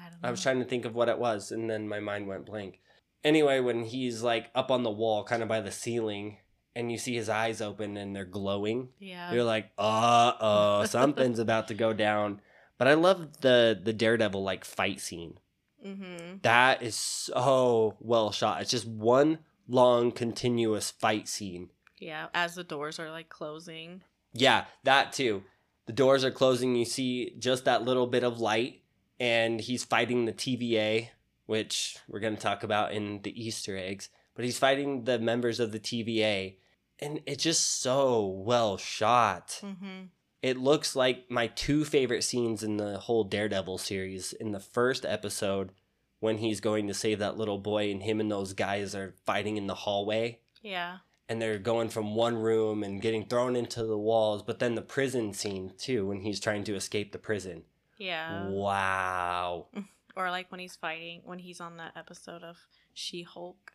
[0.00, 0.28] I don't know.
[0.28, 2.80] I was trying to think of what it was, and then my mind went blank.
[3.22, 6.38] Anyway, when he's like up on the wall, kind of by the ceiling,
[6.74, 9.32] and you see his eyes open and they're glowing, Yeah.
[9.32, 12.40] you're like, uh oh, something's about to go down.
[12.78, 15.38] But I love the the Daredevil like fight scene.
[15.84, 16.38] mm-hmm.
[16.42, 18.62] That is so well shot.
[18.62, 21.70] It's just one long continuous fight scene.
[21.98, 22.28] Yeah.
[22.32, 24.02] As the doors are like closing.
[24.32, 25.42] Yeah, that too.
[25.86, 26.74] The doors are closing.
[26.76, 28.79] You see just that little bit of light,
[29.20, 31.10] and he's fighting the TVA,
[31.46, 34.08] which we're going to talk about in the Easter eggs.
[34.34, 36.56] But he's fighting the members of the TVA,
[36.98, 39.60] and it's just so well shot.
[39.62, 40.06] Mm-hmm.
[40.42, 44.32] It looks like my two favorite scenes in the whole Daredevil series.
[44.32, 45.72] In the first episode,
[46.20, 49.56] when he's going to save that little boy, and him and those guys are fighting
[49.58, 50.38] in the hallway.
[50.62, 50.98] Yeah.
[51.28, 54.82] and they're going from one room and getting thrown into the walls, but then the
[54.82, 57.62] prison scene too when he's trying to escape the prison.
[58.00, 58.48] Yeah.
[58.48, 59.66] Wow.
[60.16, 62.56] Or like when he's fighting, when he's on that episode of
[62.92, 63.72] She Hulk,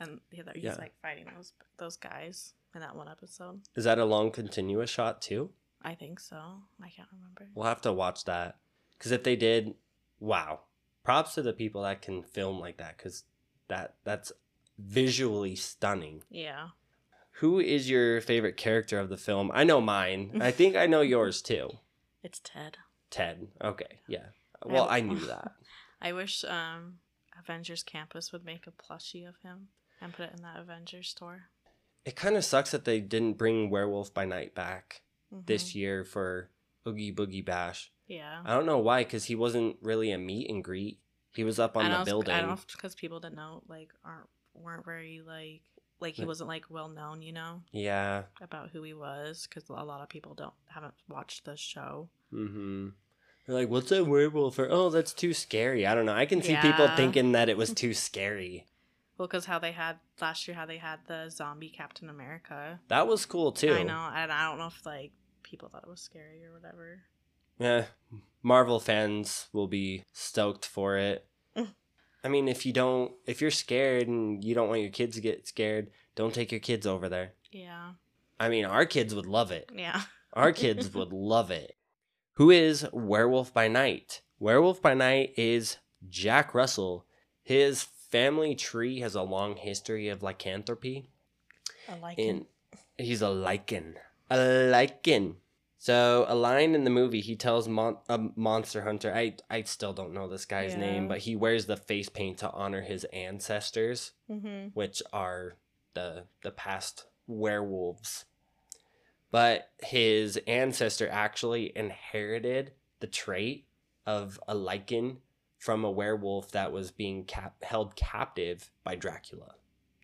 [0.00, 0.74] and he's Yeah.
[0.80, 3.60] like fighting those those guys in that one episode.
[3.76, 5.50] Is that a long continuous shot too?
[5.82, 6.36] I think so.
[6.82, 7.48] I can't remember.
[7.54, 8.58] We'll have to watch that.
[8.98, 9.74] Because if they did,
[10.18, 10.62] wow.
[11.04, 13.22] Props to the people that can film like that because
[13.68, 14.32] that that's
[14.76, 16.24] visually stunning.
[16.28, 16.70] Yeah.
[17.40, 19.52] Who is your favorite character of the film?
[19.54, 20.38] I know mine.
[20.42, 21.70] I think I know yours too.
[22.24, 22.78] It's Ted.
[23.10, 23.48] Ted.
[23.62, 24.00] Okay.
[24.08, 24.26] Yeah.
[24.64, 25.52] Well, I knew that.
[26.00, 26.98] I wish um
[27.38, 29.68] Avengers Campus would make a plushie of him
[30.00, 31.44] and put it in that Avengers store.
[32.04, 35.74] It kind of sucks that they didn't bring Werewolf by Night back this Mhm.
[35.74, 36.50] year for
[36.86, 37.90] Oogie Boogie Bash.
[38.06, 38.42] Yeah.
[38.44, 41.00] I don't know why, because he wasn't really a meet and greet.
[41.34, 42.34] He was up on I the know, building.
[42.34, 45.62] I don't know because people didn't know, like, aren't weren't very like
[46.00, 48.24] like he wasn't like well known, you know, Yeah.
[48.40, 52.08] about who he was because a lot of people don't haven't watched the show.
[52.32, 52.88] Mm-hmm.
[53.46, 54.58] They're like, what's a werewolf?
[54.58, 55.86] Or, oh, that's too scary.
[55.86, 56.14] I don't know.
[56.14, 58.66] I can see people thinking that it was too scary.
[59.16, 62.80] Well, because how they had last year, how they had the zombie Captain America.
[62.88, 63.72] That was cool, too.
[63.72, 65.12] I know, and I don't know if like
[65.44, 67.02] people thought it was scary or whatever.
[67.58, 67.84] Yeah.
[68.42, 71.24] Marvel fans will be stoked for it.
[72.26, 75.22] I mean, if you don't, if you're scared and you don't want your kids to
[75.22, 77.34] get scared, don't take your kids over there.
[77.52, 77.90] Yeah,
[78.40, 79.70] I mean, our kids would love it.
[79.72, 80.02] yeah.
[80.32, 81.76] Our kids would love it.
[82.34, 84.20] Who is Werewolf by Night?
[84.38, 85.78] Werewolf by Night is
[86.10, 87.06] Jack Russell.
[87.42, 91.08] His family tree has a long history of lycanthropy.
[91.88, 92.44] I like And
[92.98, 93.94] he's a lycan.
[94.28, 95.36] A lycan.
[95.78, 99.14] So a line in the movie, he tells Mon- a monster hunter.
[99.14, 100.80] I I still don't know this guy's Yeah.
[100.80, 104.68] name, but he wears the face paint to honor his ancestors Mm-hmm.
[104.74, 105.56] which are
[105.94, 108.24] the the past werewolves.
[109.30, 113.66] But his ancestor actually inherited the trait
[114.06, 115.18] of a lycan
[115.58, 119.54] from a werewolf that was being cap- held captive by Dracula.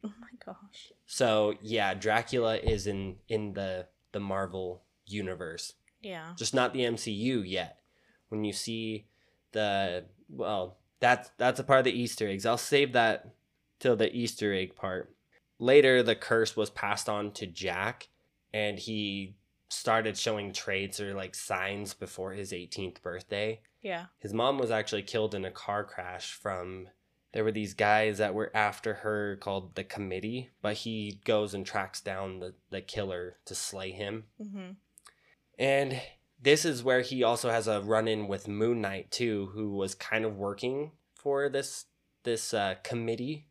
[0.05, 0.93] Oh my gosh.
[1.07, 4.83] So yeah, Dracula is in in the the Marvel
[5.13, 6.35] universe, Yeah.
[6.37, 7.81] just not the MCU yet.
[8.29, 9.07] When you see
[9.53, 12.47] the well, that's that's a part of the Easter eggs.
[12.47, 13.35] I'll save that
[13.79, 15.15] till the Easter egg part.
[15.59, 18.09] Later, the curse was passed on to Jack,
[18.53, 19.37] and he
[19.69, 23.61] started showing traits or like signs before his 18th birthday.
[23.81, 24.07] Yeah.
[24.19, 26.89] His mom was actually killed in a car crash from
[27.33, 31.65] there were these guys that were after her called the committee, but he goes and
[31.65, 34.25] tracks down the, the killer to slay him.
[34.41, 34.73] Mm-hmm.
[35.63, 36.01] And
[36.43, 39.95] this is where he also has a run in with Moon Knight too, who was
[39.95, 41.85] kind of working for this
[42.25, 43.47] this uh, committee,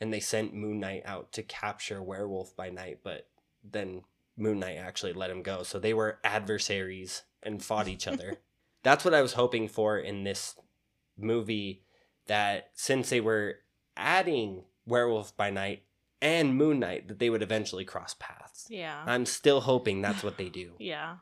[0.00, 3.28] and they sent Moon Knight out to capture Werewolf by Night, but
[3.62, 4.04] then
[4.38, 5.62] Moon Knight actually let him go.
[5.62, 8.38] So they were adversaries and fought each other.
[8.82, 10.56] That's what I was hoping for in this
[11.18, 11.82] movie.
[12.26, 13.56] That since they were
[13.98, 15.82] adding Werewolf by Night
[16.22, 18.66] and Moon Knight, that they would eventually cross paths.
[18.70, 19.02] Yeah.
[19.04, 21.16] I'm still hoping that's what they do yeah.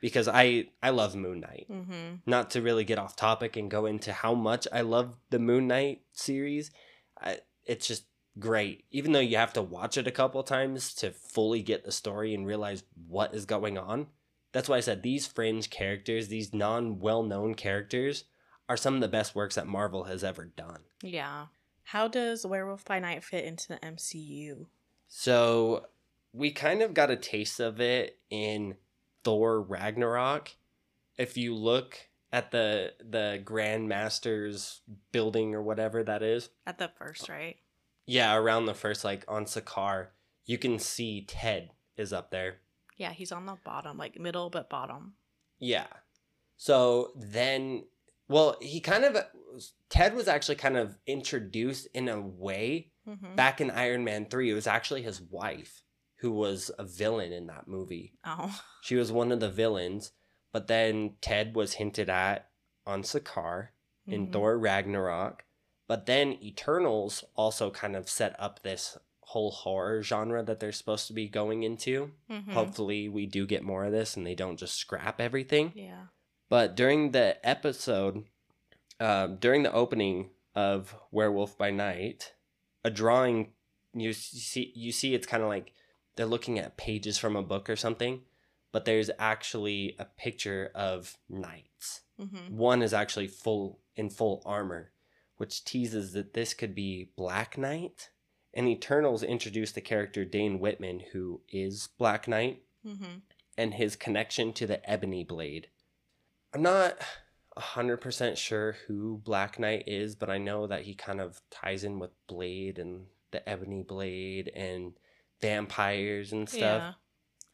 [0.00, 1.66] Because I I love Moon Knight.
[1.70, 2.16] Mm-hmm.
[2.26, 5.66] Not to really get off topic and go into how much I love the Moon
[5.66, 6.70] Knight series,
[7.20, 8.04] I, it's just
[8.38, 8.84] great.
[8.90, 12.34] Even though you have to watch it a couple times to fully get the story
[12.34, 14.08] and realize what is going on.
[14.52, 18.24] That's why I said these fringe characters, these non well known characters,
[18.68, 20.80] are some of the best works that Marvel has ever done.
[21.02, 21.46] Yeah.
[21.84, 24.66] How does Werewolf by Night fit into the MCU?
[25.08, 25.86] So
[26.32, 28.76] we kind of got a taste of it in
[29.24, 30.50] Thor Ragnarok.
[31.18, 31.98] If you look
[32.32, 34.80] at the the Grandmaster's
[35.12, 37.56] building or whatever that is, At the first, right?
[38.06, 40.08] yeah, around the first like on Sakaar,
[40.46, 42.58] you can see Ted is up there.
[42.96, 45.14] Yeah, he's on the bottom, like middle but bottom.
[45.58, 45.86] Yeah.
[46.56, 47.84] So then,
[48.28, 49.16] well, he kind of
[49.88, 53.34] Ted was actually kind of introduced in a way Mm-hmm.
[53.34, 54.50] back in Iron Man 3.
[54.50, 55.82] It was actually his wife
[56.20, 58.12] who was a villain in that movie.
[58.24, 58.62] Oh.
[58.82, 60.12] She was one of the villains,
[60.52, 62.50] but then Ted was hinted at
[62.86, 63.68] on Sakaar
[64.06, 64.32] in Mhm.
[64.32, 65.44] Thor Ragnarok.
[65.86, 71.06] But then Eternals also kind of set up this whole horror genre that they're supposed
[71.06, 72.12] to be going into.
[72.28, 72.52] Mhm.
[72.52, 75.72] Hopefully, we do get more of this and they don't just scrap everything.
[75.74, 76.06] Yeah.
[76.48, 78.24] But during the episode,
[78.98, 82.34] um, during the opening of Werewolf by Night,
[82.84, 83.52] a drawing
[83.92, 85.72] you see you see it's kind of like
[86.16, 88.22] they're looking at pages from a book or something,
[88.72, 92.02] but there's actually a picture of knights.
[92.20, 92.56] Mm-hmm.
[92.56, 94.92] One is actually full in full armor,
[95.36, 98.10] which teases that this could be Black Knight,
[98.52, 103.18] And Eternals introduced the character Dane Whitman, who is Black Knight, Mm-hmm.
[103.58, 105.68] and his connection to the Ebony Blade.
[106.54, 106.98] I'm not
[107.58, 111.98] 100% sure who Black Knight is, but I know that he kind of ties in
[111.98, 114.94] with Blade and the Ebony Blade and
[115.40, 116.60] vampires and stuff.
[116.82, 116.92] Yeah.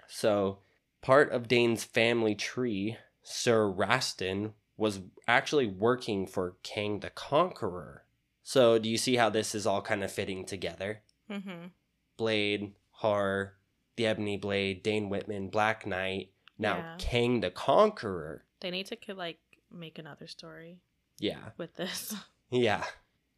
[0.09, 0.59] So,
[1.03, 8.05] part of Dane's family tree, Sir Rastin, was actually working for Kang the Conqueror.
[8.43, 11.03] So, do you see how this is all kind of fitting together?
[11.31, 11.67] Mm-hmm.
[12.17, 13.55] Blade, Horror,
[13.97, 16.95] the Ebony Blade, Dane Whitman, Black Knight, now Yeah.
[16.99, 18.45] Kang the Conqueror.
[18.61, 19.39] They need to like
[19.71, 20.79] make another story
[21.19, 21.51] Yeah.
[21.57, 22.15] with this.
[22.51, 22.85] Yeah.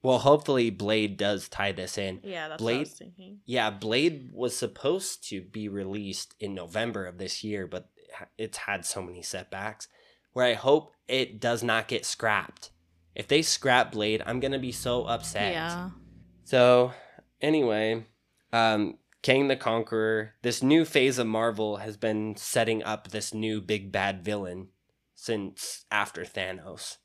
[0.03, 2.21] Well, hopefully Blade does tie this in.
[2.23, 3.41] yeah, that's what I Blade- was thinking.
[3.47, 7.91] Yeah, Blade was supposed to be released in November of this year, but
[8.37, 9.89] it's had so many setbacks
[10.33, 12.71] where I hope it does not get scrapped.
[13.15, 15.53] If they scrap Blade, I'm going to be so upset.
[15.53, 15.91] Yeah.
[16.45, 16.93] So,
[17.41, 18.07] anyway,
[18.53, 23.61] um, Kang the Conqueror, this new phase of Marvel has been setting up this new
[23.61, 24.69] big bad villain
[25.17, 26.99] since after Thanos.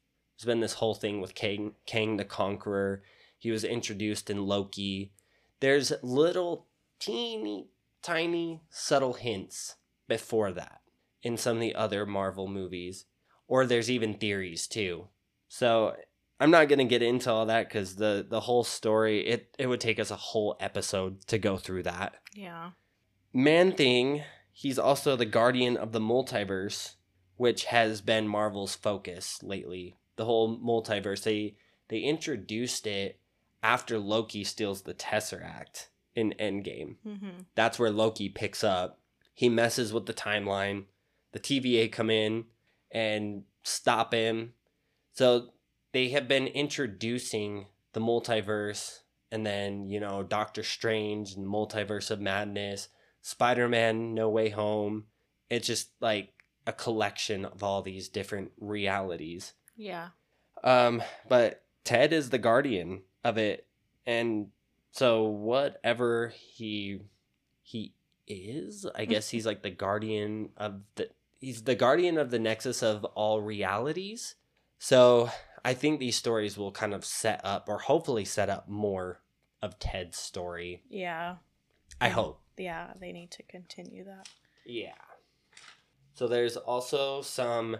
[0.43, 3.01] There's been this whole thing with Kang, Kang the Conqueror.
[3.39, 5.13] He was introduced in Loki.
[5.61, 6.67] There's little
[6.99, 7.69] teeny
[8.01, 9.75] tiny subtle hints
[10.09, 10.81] before that
[11.21, 13.05] in some of the other Marvel movies.
[13.47, 15.07] Or there's even theories too.
[15.47, 15.95] So
[16.41, 19.79] I'm not gonna get into all that because the the whole story it it would
[19.79, 22.15] take us a whole episode to go through that.
[22.33, 22.71] Yeah.
[23.31, 26.95] Man Thing, he's also the guardian of the multiverse,
[27.37, 29.95] which has been Marvel's focus lately.
[30.15, 31.55] The whole multiverse they
[31.89, 33.19] they introduced it
[33.61, 36.95] after Loki steals the Tesseract in Endgame.
[37.07, 37.41] Mm-hmm.
[37.55, 38.99] That's where Loki picks up.
[39.33, 40.85] He messes with the timeline.
[41.31, 42.45] The TVA come in
[42.91, 44.53] and stop him.
[45.13, 45.49] So
[45.91, 48.99] they have been introducing the multiverse
[49.31, 52.89] and then, you know, Doctor Strange and Multiverse of Madness,
[53.23, 55.05] Spider Man No Way Home.
[55.49, 56.33] It's just like
[56.67, 59.53] a collection of all these different realities.
[59.75, 60.09] Yeah.
[60.63, 63.67] Um, but Ted is the guardian of it,
[64.05, 64.47] and
[64.91, 67.01] so whatever he
[67.61, 67.93] he
[68.27, 71.09] is, I guess he's like the guardian of the
[71.39, 74.35] he's the guardian of the nexus of all realities.
[74.79, 75.29] So
[75.65, 79.21] I think these stories will kind of set up, or hopefully set up more
[79.61, 80.83] of Ted's story.
[80.89, 81.35] Yeah.
[82.01, 82.41] I hope.
[82.57, 82.91] Yeah.
[82.99, 84.27] They need to continue that.
[84.65, 84.91] Yeah.
[86.13, 87.77] So there's also some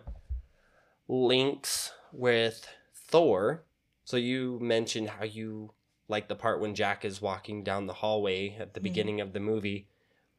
[1.07, 3.63] links with Thor.
[4.05, 5.71] So you mentioned how you
[6.07, 8.83] like the part when Jack is walking down the hallway at the Mhm.
[8.83, 9.87] beginning of the movie.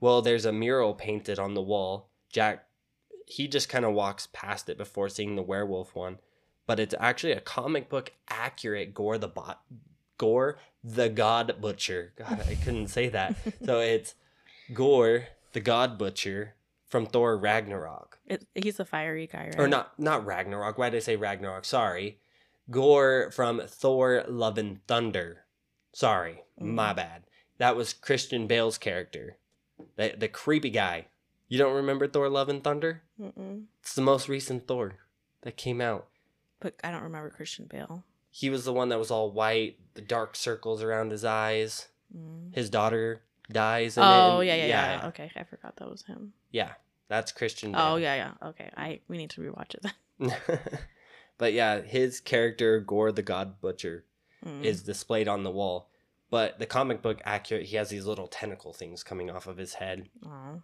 [0.01, 2.09] Well, there's a mural painted on the wall.
[2.29, 2.67] Jack
[3.27, 6.19] he just kind of walks past it before seeing the werewolf one,
[6.67, 9.63] but it's actually a comic book accurate Gorr the bot
[10.19, 12.13] Gorr the God Butcher.
[12.17, 13.35] God, I couldn't say that.
[13.65, 14.15] So it's
[14.75, 16.55] Gorr the God Butcher
[16.95, 18.21] from Thor Ragnarok.
[18.25, 19.59] It, he's a fiery guy, right?
[19.59, 20.79] Or not not Ragnarok.
[20.79, 21.65] Why did I say Ragnarok?
[21.65, 22.21] Sorry.
[22.71, 25.43] Gorr from Thor Love and Thunder.
[25.93, 26.45] Sorry.
[26.57, 26.97] My Mhm.
[26.97, 27.23] bad.
[27.59, 29.39] That was Christian Bale's character.
[29.97, 31.09] The the creepy guy.
[31.49, 33.03] You don't remember Thor Love and Thunder?
[33.21, 33.65] Mm-mm.
[33.83, 34.95] It's the most recent Thor
[35.41, 36.07] that came out.
[36.61, 38.05] But I don't remember Christian Bale.
[38.31, 41.89] He was the one that was all white, the dark circles around his eyes.
[42.17, 42.55] Mm.
[42.55, 43.97] His daughter dies.
[43.97, 45.07] in Oh yeah, yeah, yeah, yeah.
[45.09, 46.33] Okay, I forgot that was him.
[46.51, 46.73] Yeah,
[47.09, 47.81] that's Christian Bale.
[47.81, 48.49] Oh yeah, yeah.
[48.49, 49.83] Okay, I we need to rewatch it
[50.19, 50.35] then.
[51.39, 54.05] but yeah, his character Gorr the God Butcher
[54.45, 54.63] Mm.
[54.63, 55.89] is displayed on the wall.
[56.29, 59.75] But the comic book accurate, he has these little tentacle things coming off of his
[59.75, 60.09] head.
[60.27, 60.57] Aw.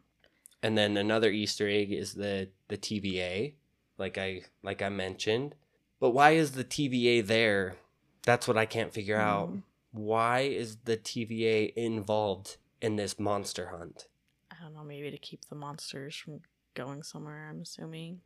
[0.63, 3.55] And then another Easter egg is the the TVA,
[3.97, 5.55] like I like I mentioned.
[5.99, 7.77] But why is the TVA there?
[8.25, 9.51] That's what I can't figure out.
[9.51, 9.63] Mm.
[9.93, 14.07] Why is the TVA involved in this monster hunt?
[14.51, 14.83] I don't know.
[14.85, 16.41] Maybe to keep the monsters from
[16.75, 17.49] going somewhere.
[17.51, 18.21] I'm assuming.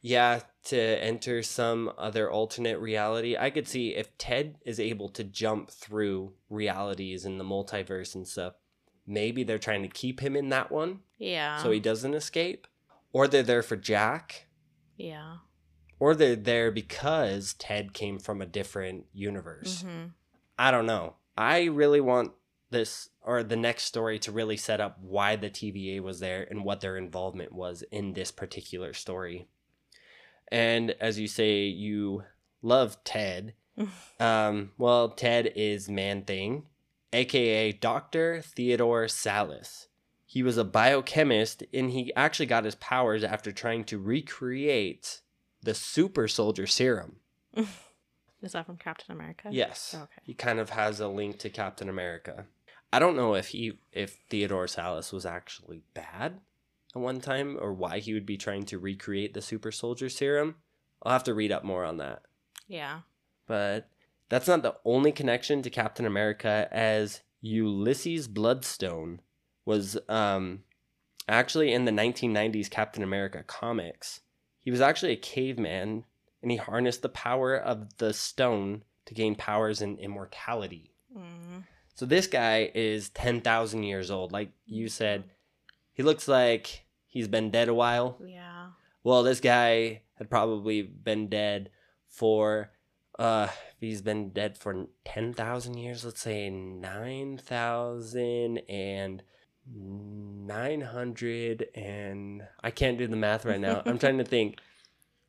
[0.00, 3.36] Yeah, to enter some other alternate reality.
[3.36, 8.26] I could see if Ted is able to jump through realities in the multiverse and
[8.26, 8.54] stuff,
[9.06, 11.60] maybe they're trying to keep him in that one Yeah.
[11.62, 12.68] so he doesn't escape.
[13.12, 14.46] Or they're there for Jack.
[14.96, 15.38] Yeah.
[15.98, 19.82] Or they're there because Ted came from a different universe.
[19.82, 20.06] hmm
[20.56, 21.14] I don't know.
[21.36, 22.32] I really want
[22.70, 26.64] this or the next story to really set up why the TVA was there and
[26.64, 29.46] what their involvement was in this particular story.
[30.50, 32.24] And as you say, you
[32.62, 33.54] love Ted.
[34.20, 36.64] um, well, Ted is Man Thing,
[37.12, 38.42] aka Dr.
[38.42, 39.86] Theodore Sallis.
[40.24, 45.20] He was a biochemist and he actually got his powers after trying to recreate
[45.62, 47.16] the super soldier serum.
[48.40, 49.48] Is that from Captain America?
[49.50, 49.94] Yes.
[49.96, 50.22] Okay.
[50.22, 52.46] He kind of has a link to Captain America.
[52.92, 56.40] I don't know if he if Theodore Sallis was actually bad
[56.94, 60.56] at one time or why he would be trying to recreate the super soldier serum.
[61.02, 62.22] I'll have to read up more on that.
[62.66, 63.00] Yeah.
[63.46, 63.88] But
[64.28, 69.20] that's not the only connection to Captain America as Ulysses Bloodstone
[69.64, 70.64] was um
[71.28, 74.22] actually in the 1990s Captain America comics.
[74.60, 76.04] He was actually a caveman
[76.42, 80.92] and he harnessed the power of the stone to gain powers and immortality.
[81.16, 81.64] Mm.
[81.98, 84.30] So this guy is 10,000 years old.
[84.30, 85.24] Like you said,
[85.92, 88.16] he looks like he's been dead a while.
[88.24, 88.68] Yeah.
[89.02, 91.70] Well, this guy had probably been dead
[92.06, 92.70] for
[93.18, 93.48] uh
[93.80, 99.24] he's been dead for 10,000 years, let's say 9,000 and
[99.66, 103.82] 900 and I can't do the math right now.
[103.84, 104.60] I'm trying to think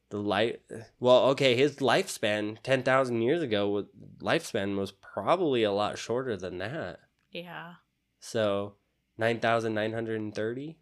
[0.09, 0.61] the light
[0.99, 3.85] well, okay, his lifespan 10,000 years ago was
[4.21, 6.99] lifespan was probably a lot shorter than that.
[7.31, 7.73] Yeah.
[8.19, 8.75] So
[9.17, 10.77] 9,930.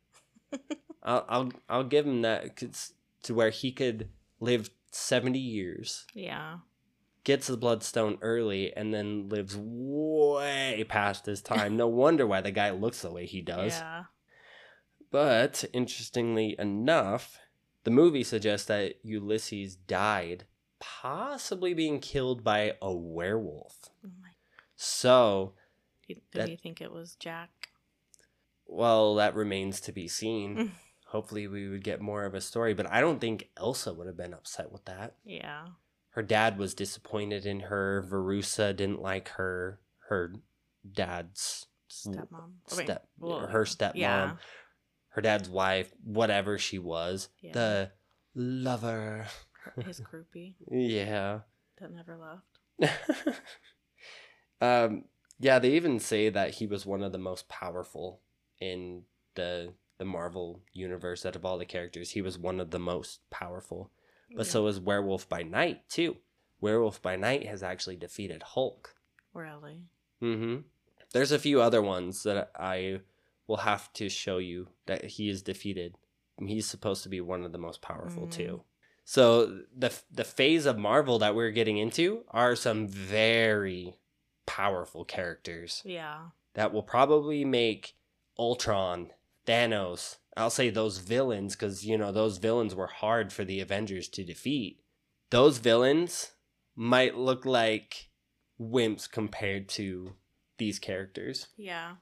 [1.03, 4.09] I'll I'll I'll give him that 'cause- to where he could
[4.39, 6.59] live 70 years, Yeah.
[7.25, 11.75] gets the bloodstone early and then lives way past his time.
[11.75, 13.73] No wonder why the guy looks the way he does.
[13.77, 14.03] Yeah.
[15.11, 17.37] But interestingly enough,
[17.87, 20.43] the movie suggests that Ulysses died
[20.77, 23.77] possibly being killed by a werewolf.
[24.05, 24.09] Oh.
[24.75, 25.53] So,
[26.05, 27.69] Do you, That- you think it was Jack?
[28.65, 30.73] well, that remains to be seen.
[31.07, 34.17] Hopefully, we would get more of a story, but I don't think Elsa would have
[34.17, 35.15] been upset with that.
[35.23, 35.67] Yeah.
[36.09, 38.05] Her dad was disappointed in her.
[38.05, 39.79] Verussa didn't like her.
[40.09, 40.33] Her
[40.91, 42.51] dad's Stepmom.
[42.67, 44.35] Step, her stepmom, Yeah.
[45.17, 47.51] Her dad's wife, whatever she was, Yeah.
[47.53, 47.91] the
[48.35, 49.25] lover.
[49.83, 51.39] His groupie Yeah.
[51.79, 52.15] that never
[52.79, 53.41] left.
[54.61, 55.05] um,
[55.39, 58.21] yeah, they even say that he was one of the most powerful
[58.61, 59.03] in
[59.35, 62.11] the the Marvel universe out of all the characters.
[62.11, 63.89] He was one of the most powerful.
[64.35, 64.51] But Yeah.
[64.51, 66.17] so is Werewolf by Night too.
[66.61, 68.95] Werewolf by Night has actually defeated Hulk.
[69.33, 69.81] Really?
[70.21, 70.61] Mm-hmm.
[71.13, 73.01] There's a few other ones that I
[73.47, 75.95] will have to show you that he is defeated.
[76.39, 78.31] He's supposed to be one of the most powerful Mm.
[78.31, 78.63] too.
[79.05, 83.95] So the the phase of Marvel that we're getting into are some very
[84.45, 86.29] powerful characters Yeah.
[86.53, 87.95] that will probably make
[88.37, 89.11] Ultron,
[89.45, 90.17] Thanos.
[90.35, 94.23] I'll say those villains because you know those villains were hard for the Avengers to
[94.23, 94.81] defeat.
[95.31, 96.33] Those villains
[96.75, 98.09] might look like
[98.59, 100.15] wimps compared to
[100.57, 101.47] these characters.
[101.55, 101.95] Yeah.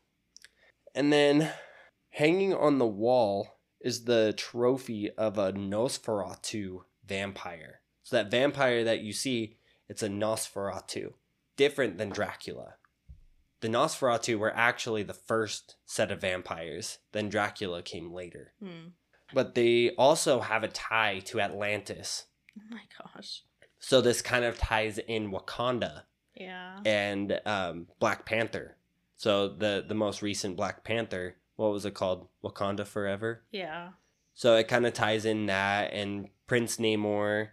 [0.95, 1.51] And then
[2.11, 7.81] hanging on the wall is the trophy of a Nosferatu vampire.
[8.03, 9.57] So that vampire that you see,
[9.89, 11.13] it's a Nosferatu,
[11.57, 12.75] different than Dracula.
[13.61, 18.53] The Nosferatu were actually the first set of vampires, then Dracula came later.
[18.63, 18.89] Hmm.
[19.33, 22.25] But they also have a tie to Atlantis.
[22.57, 22.81] Oh my
[23.13, 23.43] gosh.
[23.79, 26.03] So this kind of ties in Wakanda
[26.35, 26.79] Yeah.
[26.85, 28.77] and um, Black Panther.
[29.15, 32.27] So the the most recent Black Panther, what was it called?
[32.43, 33.43] Wakanda Forever.
[33.51, 33.89] Yeah.
[34.33, 37.49] So it kind of ties in that and Prince Namor.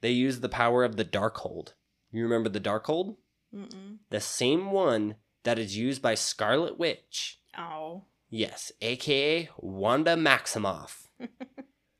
[0.00, 1.72] They use the power of the Darkhold.
[2.10, 3.16] You remember the Darkhold?
[3.54, 3.98] Mm-mm.
[4.10, 7.40] The same one that is used by Scarlet Witch.
[7.56, 8.04] Oh.
[8.30, 11.08] Yes, aka Wanda Maximoff.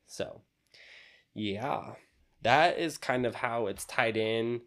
[0.06, 0.42] so,
[1.34, 1.94] yeah,
[2.42, 4.62] that is kind of how it's tied in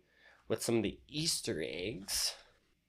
[0.48, 2.36] with some of the Easter eggs.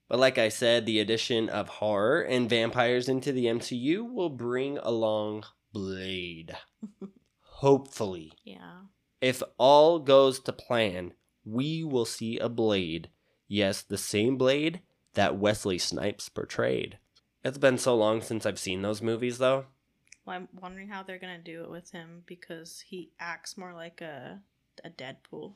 [0.07, 4.77] But like I said, the addition of horror and vampires into the MCU will bring
[4.77, 5.43] along
[5.73, 6.55] Blade.
[7.41, 8.31] Hopefully.
[8.43, 8.81] Yeah.
[9.19, 13.09] If all goes to plan, we will see a Blade.
[13.47, 14.81] Yes, the same Blade
[15.13, 16.99] that Wesley Snipes portrayed.
[17.43, 19.65] It's been so long since I've seen those movies, though.
[20.25, 24.01] Well, I'm wondering how they're gonna do it with him because he acts more like
[24.01, 24.41] a
[24.83, 25.53] a Deadpool.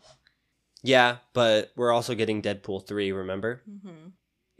[0.83, 3.61] Yeah, but we're also getting Deadpool 3, remember?
[3.69, 4.09] Mm-hmm.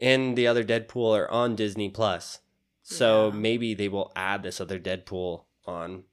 [0.02, 2.40] And the other Deadpool are on Disney Plus.
[2.82, 3.36] So Yeah.
[3.36, 6.04] maybe they will add this other Deadpool on.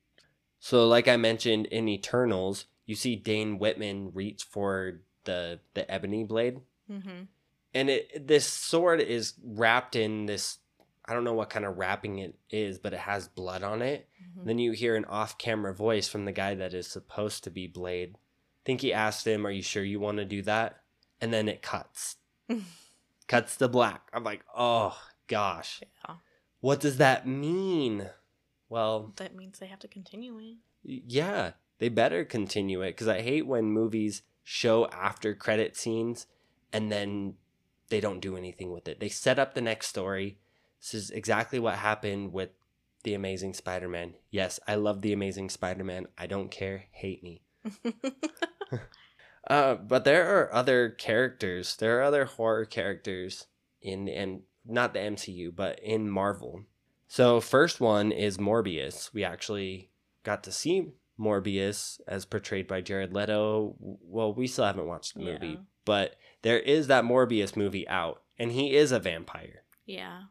[0.61, 6.25] So like I mentioned in Eternals, you see Dane Whitman reach for the the ebony
[6.25, 6.61] blade
[6.91, 7.25] Mm-hmm.
[7.75, 10.59] and it this sword is wrapped in this
[11.05, 14.09] I don't know what kind of wrapping it is, but it has blood on it.
[14.23, 14.47] mm-hmm.
[14.47, 18.17] Then you hear an off-camera voice from the guy that is supposed to be Blade.
[18.65, 20.83] think he asked him, "Are you sure you want to do that?"
[21.21, 22.17] And then it cuts.
[23.29, 24.09] cuts to black.
[24.13, 24.99] I'm like, "Oh
[25.29, 25.81] gosh.
[26.09, 26.17] Yeah.
[26.61, 28.11] What does that mean?"
[28.69, 30.57] Well, That means they have to continue it.
[30.83, 36.27] yeah, they better continue it cuz I hate when movies show after credit scenes
[36.73, 37.37] and then
[37.89, 39.01] they don't do anything with it.
[39.01, 40.39] They set up the next story.
[40.81, 42.51] This is exactly what happened with
[43.05, 44.15] The Amazing Spider Man.
[44.31, 46.07] Yes, I love The Amazing Spider Man.
[46.19, 46.85] I don't care.
[46.91, 47.43] Hate me.
[49.49, 51.75] Uh, but there are other characters.
[51.77, 53.47] There are other horror characters
[53.81, 56.65] in and not the MCU, but in Marvel.
[57.07, 59.13] So first one is Morbius.
[59.15, 59.91] We actually
[60.25, 60.89] got to see
[61.19, 63.75] Morbius as portrayed by Jared Leto.
[63.81, 65.57] Well, we still haven't watched the movie, Yeah.
[65.87, 69.63] but there is that Morbius movie out, and he is a vampire.
[69.87, 70.25] yeah,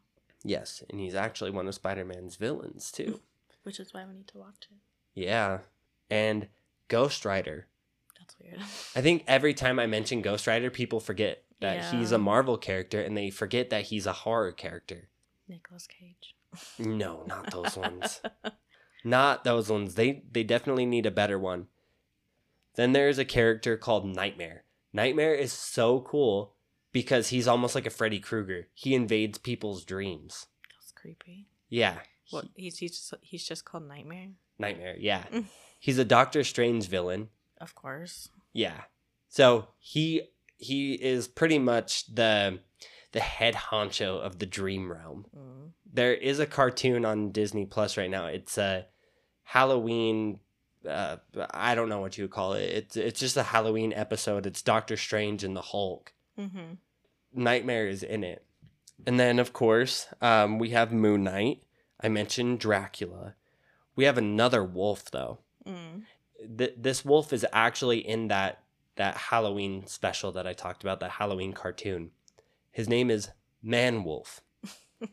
[0.43, 3.19] Yes, and he's actually one of Spider-Man's villains too.
[3.63, 4.77] which is why we need to watch it.
[5.19, 5.59] yeah.
[6.09, 6.47] And
[6.87, 7.67] Ghost Rider.
[8.47, 8.61] Weird.
[8.95, 13.01] I think every time I mention Ghost Rider, people forget that he's a Marvel character
[13.01, 15.09] and they forget that he's a horror character.
[15.47, 16.35] Nicolas Cage.
[16.79, 18.21] No, not those ones.
[19.03, 19.95] Not those ones.
[19.95, 21.67] They they definitely need a better one.
[22.75, 24.63] Then there's a character called Nightmare.
[24.91, 26.55] Nightmare is so cool
[26.91, 28.67] because he's almost like a Freddy Krueger.
[28.73, 30.47] He invades people's dreams.
[30.77, 31.47] That's creepy.
[31.69, 31.99] Yeah.
[32.31, 32.45] What?
[32.55, 34.29] He's he's just, he's just called Nightmare.
[34.59, 34.95] Nightmare.
[34.99, 35.23] Yeah.
[35.79, 37.29] He's a Doctor Strange villain.
[37.61, 38.29] Of course.
[38.53, 38.81] Yeah.
[39.29, 40.23] So he
[40.57, 42.59] he is pretty much the
[43.11, 45.25] the head honcho of the dream realm.
[45.35, 45.71] Mm.
[45.91, 48.27] There is a cartoon on Disney Plus right now.
[48.27, 48.85] It's a
[49.43, 50.39] Halloween
[50.87, 51.17] uh,
[51.51, 52.63] I don't know what you would call it.
[52.63, 54.45] It's it's just a Halloween episode.
[54.45, 56.13] It's Doctor Strange and the Hulk.
[56.39, 56.75] Mm-hmm.
[57.33, 58.45] Nightmare is in it.
[59.05, 61.63] And then of course, um, we have Moon Knight.
[62.01, 63.35] I mentioned Dracula.
[63.95, 66.03] We have another wolf though Mm.
[66.57, 68.63] Th- this wolf is actually in that
[68.95, 72.11] that Halloween special that I talked about, that Halloween cartoon.
[72.71, 73.29] His name is
[73.61, 74.41] Man Wolf.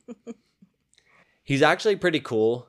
[1.43, 2.69] He's actually pretty cool.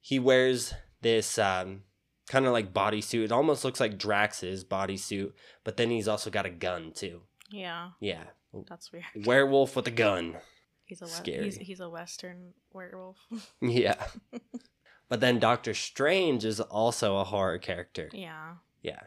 [0.00, 1.82] He wears this um,
[2.28, 3.24] kind of like bodysuit.
[3.24, 5.32] It almost looks like Drax's bodysuit,
[5.62, 7.22] but then he's also got a gun too.
[7.50, 8.24] Yeah, Yeah,
[8.68, 9.04] that's weird.
[9.24, 10.36] werewolf with a gun.
[10.84, 11.44] He's a we- Scary.
[11.44, 13.18] he's he's a Western werewolf.
[13.60, 13.94] Yeah.
[15.08, 18.10] But then Doctor Strange is also a horror character.
[18.12, 18.54] yeah.
[18.82, 19.00] Yeah.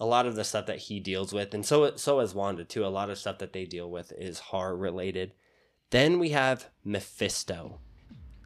[0.00, 2.84] A lot of the stuff that he deals with, and so so is Wanda too.
[2.84, 5.32] A lot of stuff that they deal with is horror related.
[5.90, 7.78] Then we have Mephisto.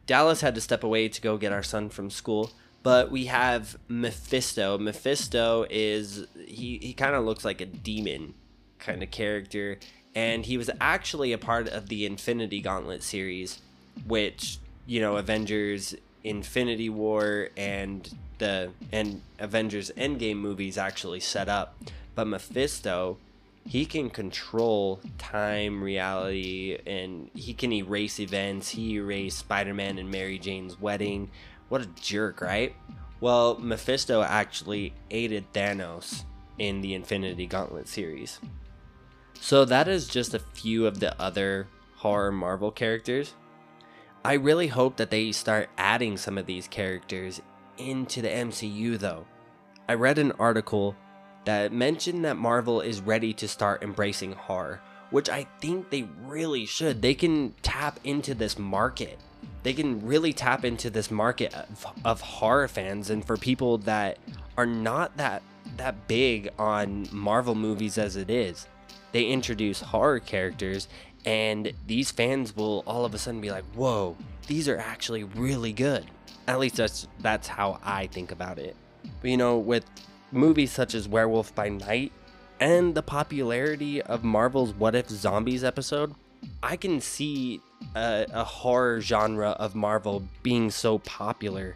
[0.05, 2.51] Dallis had to step away to go get our son from school,
[2.83, 4.77] but we have Mephisto.
[4.77, 8.35] Mephisto is he he kind of looks like a demon
[8.77, 9.79] kind of character,
[10.13, 13.59] and he was actually a part of the Infinity Gauntlet series,
[14.05, 18.09] which you know Avengers Infinity War and
[18.39, 21.75] the and Avengers Endgame movies actually set up.
[22.15, 23.17] But Mephisto,
[23.65, 28.69] he can control time, reality, and he can erase events.
[28.69, 31.29] He erased Spider-Man and Mary Jane's wedding.
[31.69, 32.75] What a jerk, right?
[33.21, 36.23] Well, Mephisto actually aided Thanos
[36.57, 38.39] in the Infinity Gauntlet series.
[39.39, 41.67] So that is just a few of the other
[41.97, 43.33] horror Marvel characters.
[44.23, 47.41] I really hope that they start adding some of these characters
[47.77, 49.25] into the MCU though.
[49.87, 50.95] I read an article
[51.45, 56.65] that mentioned that Marvel is ready to start embracing horror, which I think they really
[56.65, 57.01] should.
[57.01, 59.17] They can tap into this market.
[59.63, 64.19] They can really tap into this market of, of horror fans and for people that
[64.57, 65.41] are not that
[65.77, 68.67] that big on Marvel movies as it is.
[69.11, 70.87] They introduce horror characters
[71.25, 74.15] and these fans will all of a sudden be like, "Whoa,
[74.47, 76.05] these are actually really good."
[76.47, 78.75] At least that's that's how I think about it.
[79.21, 79.85] But you know, with
[80.31, 82.11] movies such as Werewolf by Night
[82.59, 86.13] and the popularity of Marvel's What If Zombies episode,
[86.61, 87.61] I can see
[87.95, 91.75] a, a horror genre of Marvel being so popular.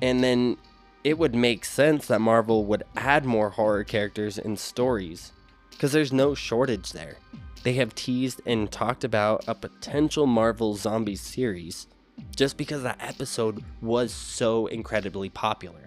[0.00, 0.56] And then
[1.04, 5.32] it would make sense that Marvel would add more horror characters and stories
[5.70, 7.16] because there's no shortage there.
[7.62, 11.86] They have teased and talked about a potential Marvel Zombies series
[12.34, 15.86] just because that episode was so incredibly popular.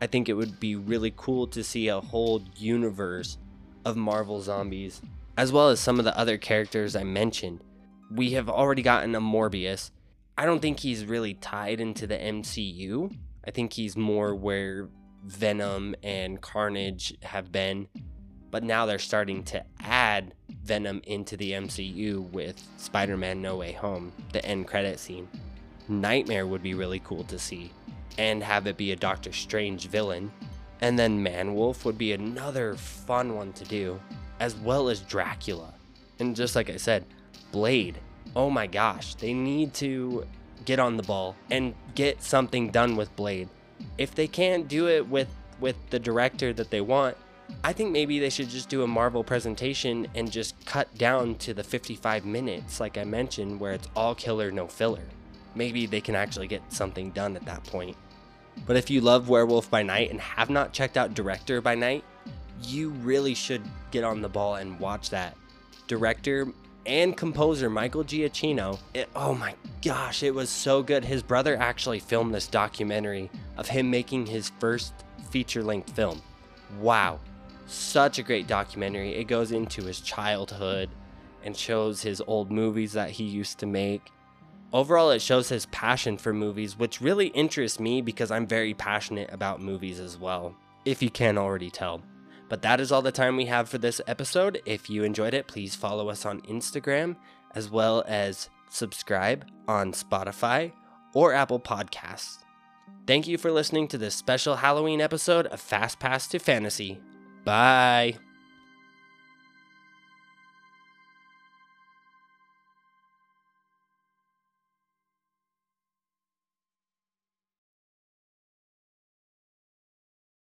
[0.00, 3.38] I think it would be really cool to see a whole universe
[3.84, 5.02] of Marvel Zombies,
[5.36, 7.62] as well as some of the other characters I mentioned.
[8.10, 9.90] We have already gotten a Morbius.
[10.38, 13.14] I don't think he's really tied into the MCU.
[13.46, 14.88] I think he's more where
[15.24, 17.88] Venom and Carnage have been
[18.50, 20.34] but now they're starting to add
[20.64, 25.28] Venom into the MCU with Spider Man No Way Home, the end credit scene.
[25.88, 27.72] Nightmare would be really cool to see,
[28.18, 30.30] and have it be a Doctor Strange villain.
[30.80, 34.00] And then Manwolf would be another fun one to do,
[34.38, 35.74] as well as Dracula.
[36.18, 37.04] And just like I said,
[37.52, 37.98] Blade.
[38.36, 40.24] Oh my gosh, they need to
[40.64, 43.48] get on the ball and get something done with Blade.
[43.98, 45.28] If they can't do it with
[45.58, 47.16] with the director that they want,
[47.62, 51.54] I think maybe they should just do a Marvel presentation and just cut down to
[51.54, 55.04] the 55 minutes, like I mentioned, where it's all killer, no filler.
[55.54, 57.96] Maybe they can actually get something done at that point.
[58.66, 62.04] But if you love Werewolf by Night and have not checked out Director by Night,
[62.62, 65.36] you really should get on the ball and watch that.
[65.86, 66.48] Director
[66.86, 71.04] and composer Michael Giacchino, it, oh my gosh, it was so good.
[71.04, 74.92] His brother actually filmed this documentary of him making his first
[75.30, 76.22] feature length film.
[76.80, 77.20] Wow,
[77.70, 79.14] such a great documentary.
[79.14, 80.90] It goes into his childhood
[81.42, 84.10] and shows his old movies that he used to make.
[84.72, 89.32] Overall, it shows his passion for movies, which really interests me because I'm very passionate
[89.32, 90.54] about movies as well,
[90.84, 92.02] if you can't already tell.
[92.48, 94.60] But that is all the time we have for this episode.
[94.66, 97.16] If you enjoyed it, please follow us on Instagram
[97.54, 100.72] as well as subscribe on Spotify
[101.14, 102.38] or Apple Podcasts.
[103.06, 107.00] Thank you for listening to this special Halloween episode of Fastpass to Fantasy.
[107.44, 108.18] Bye.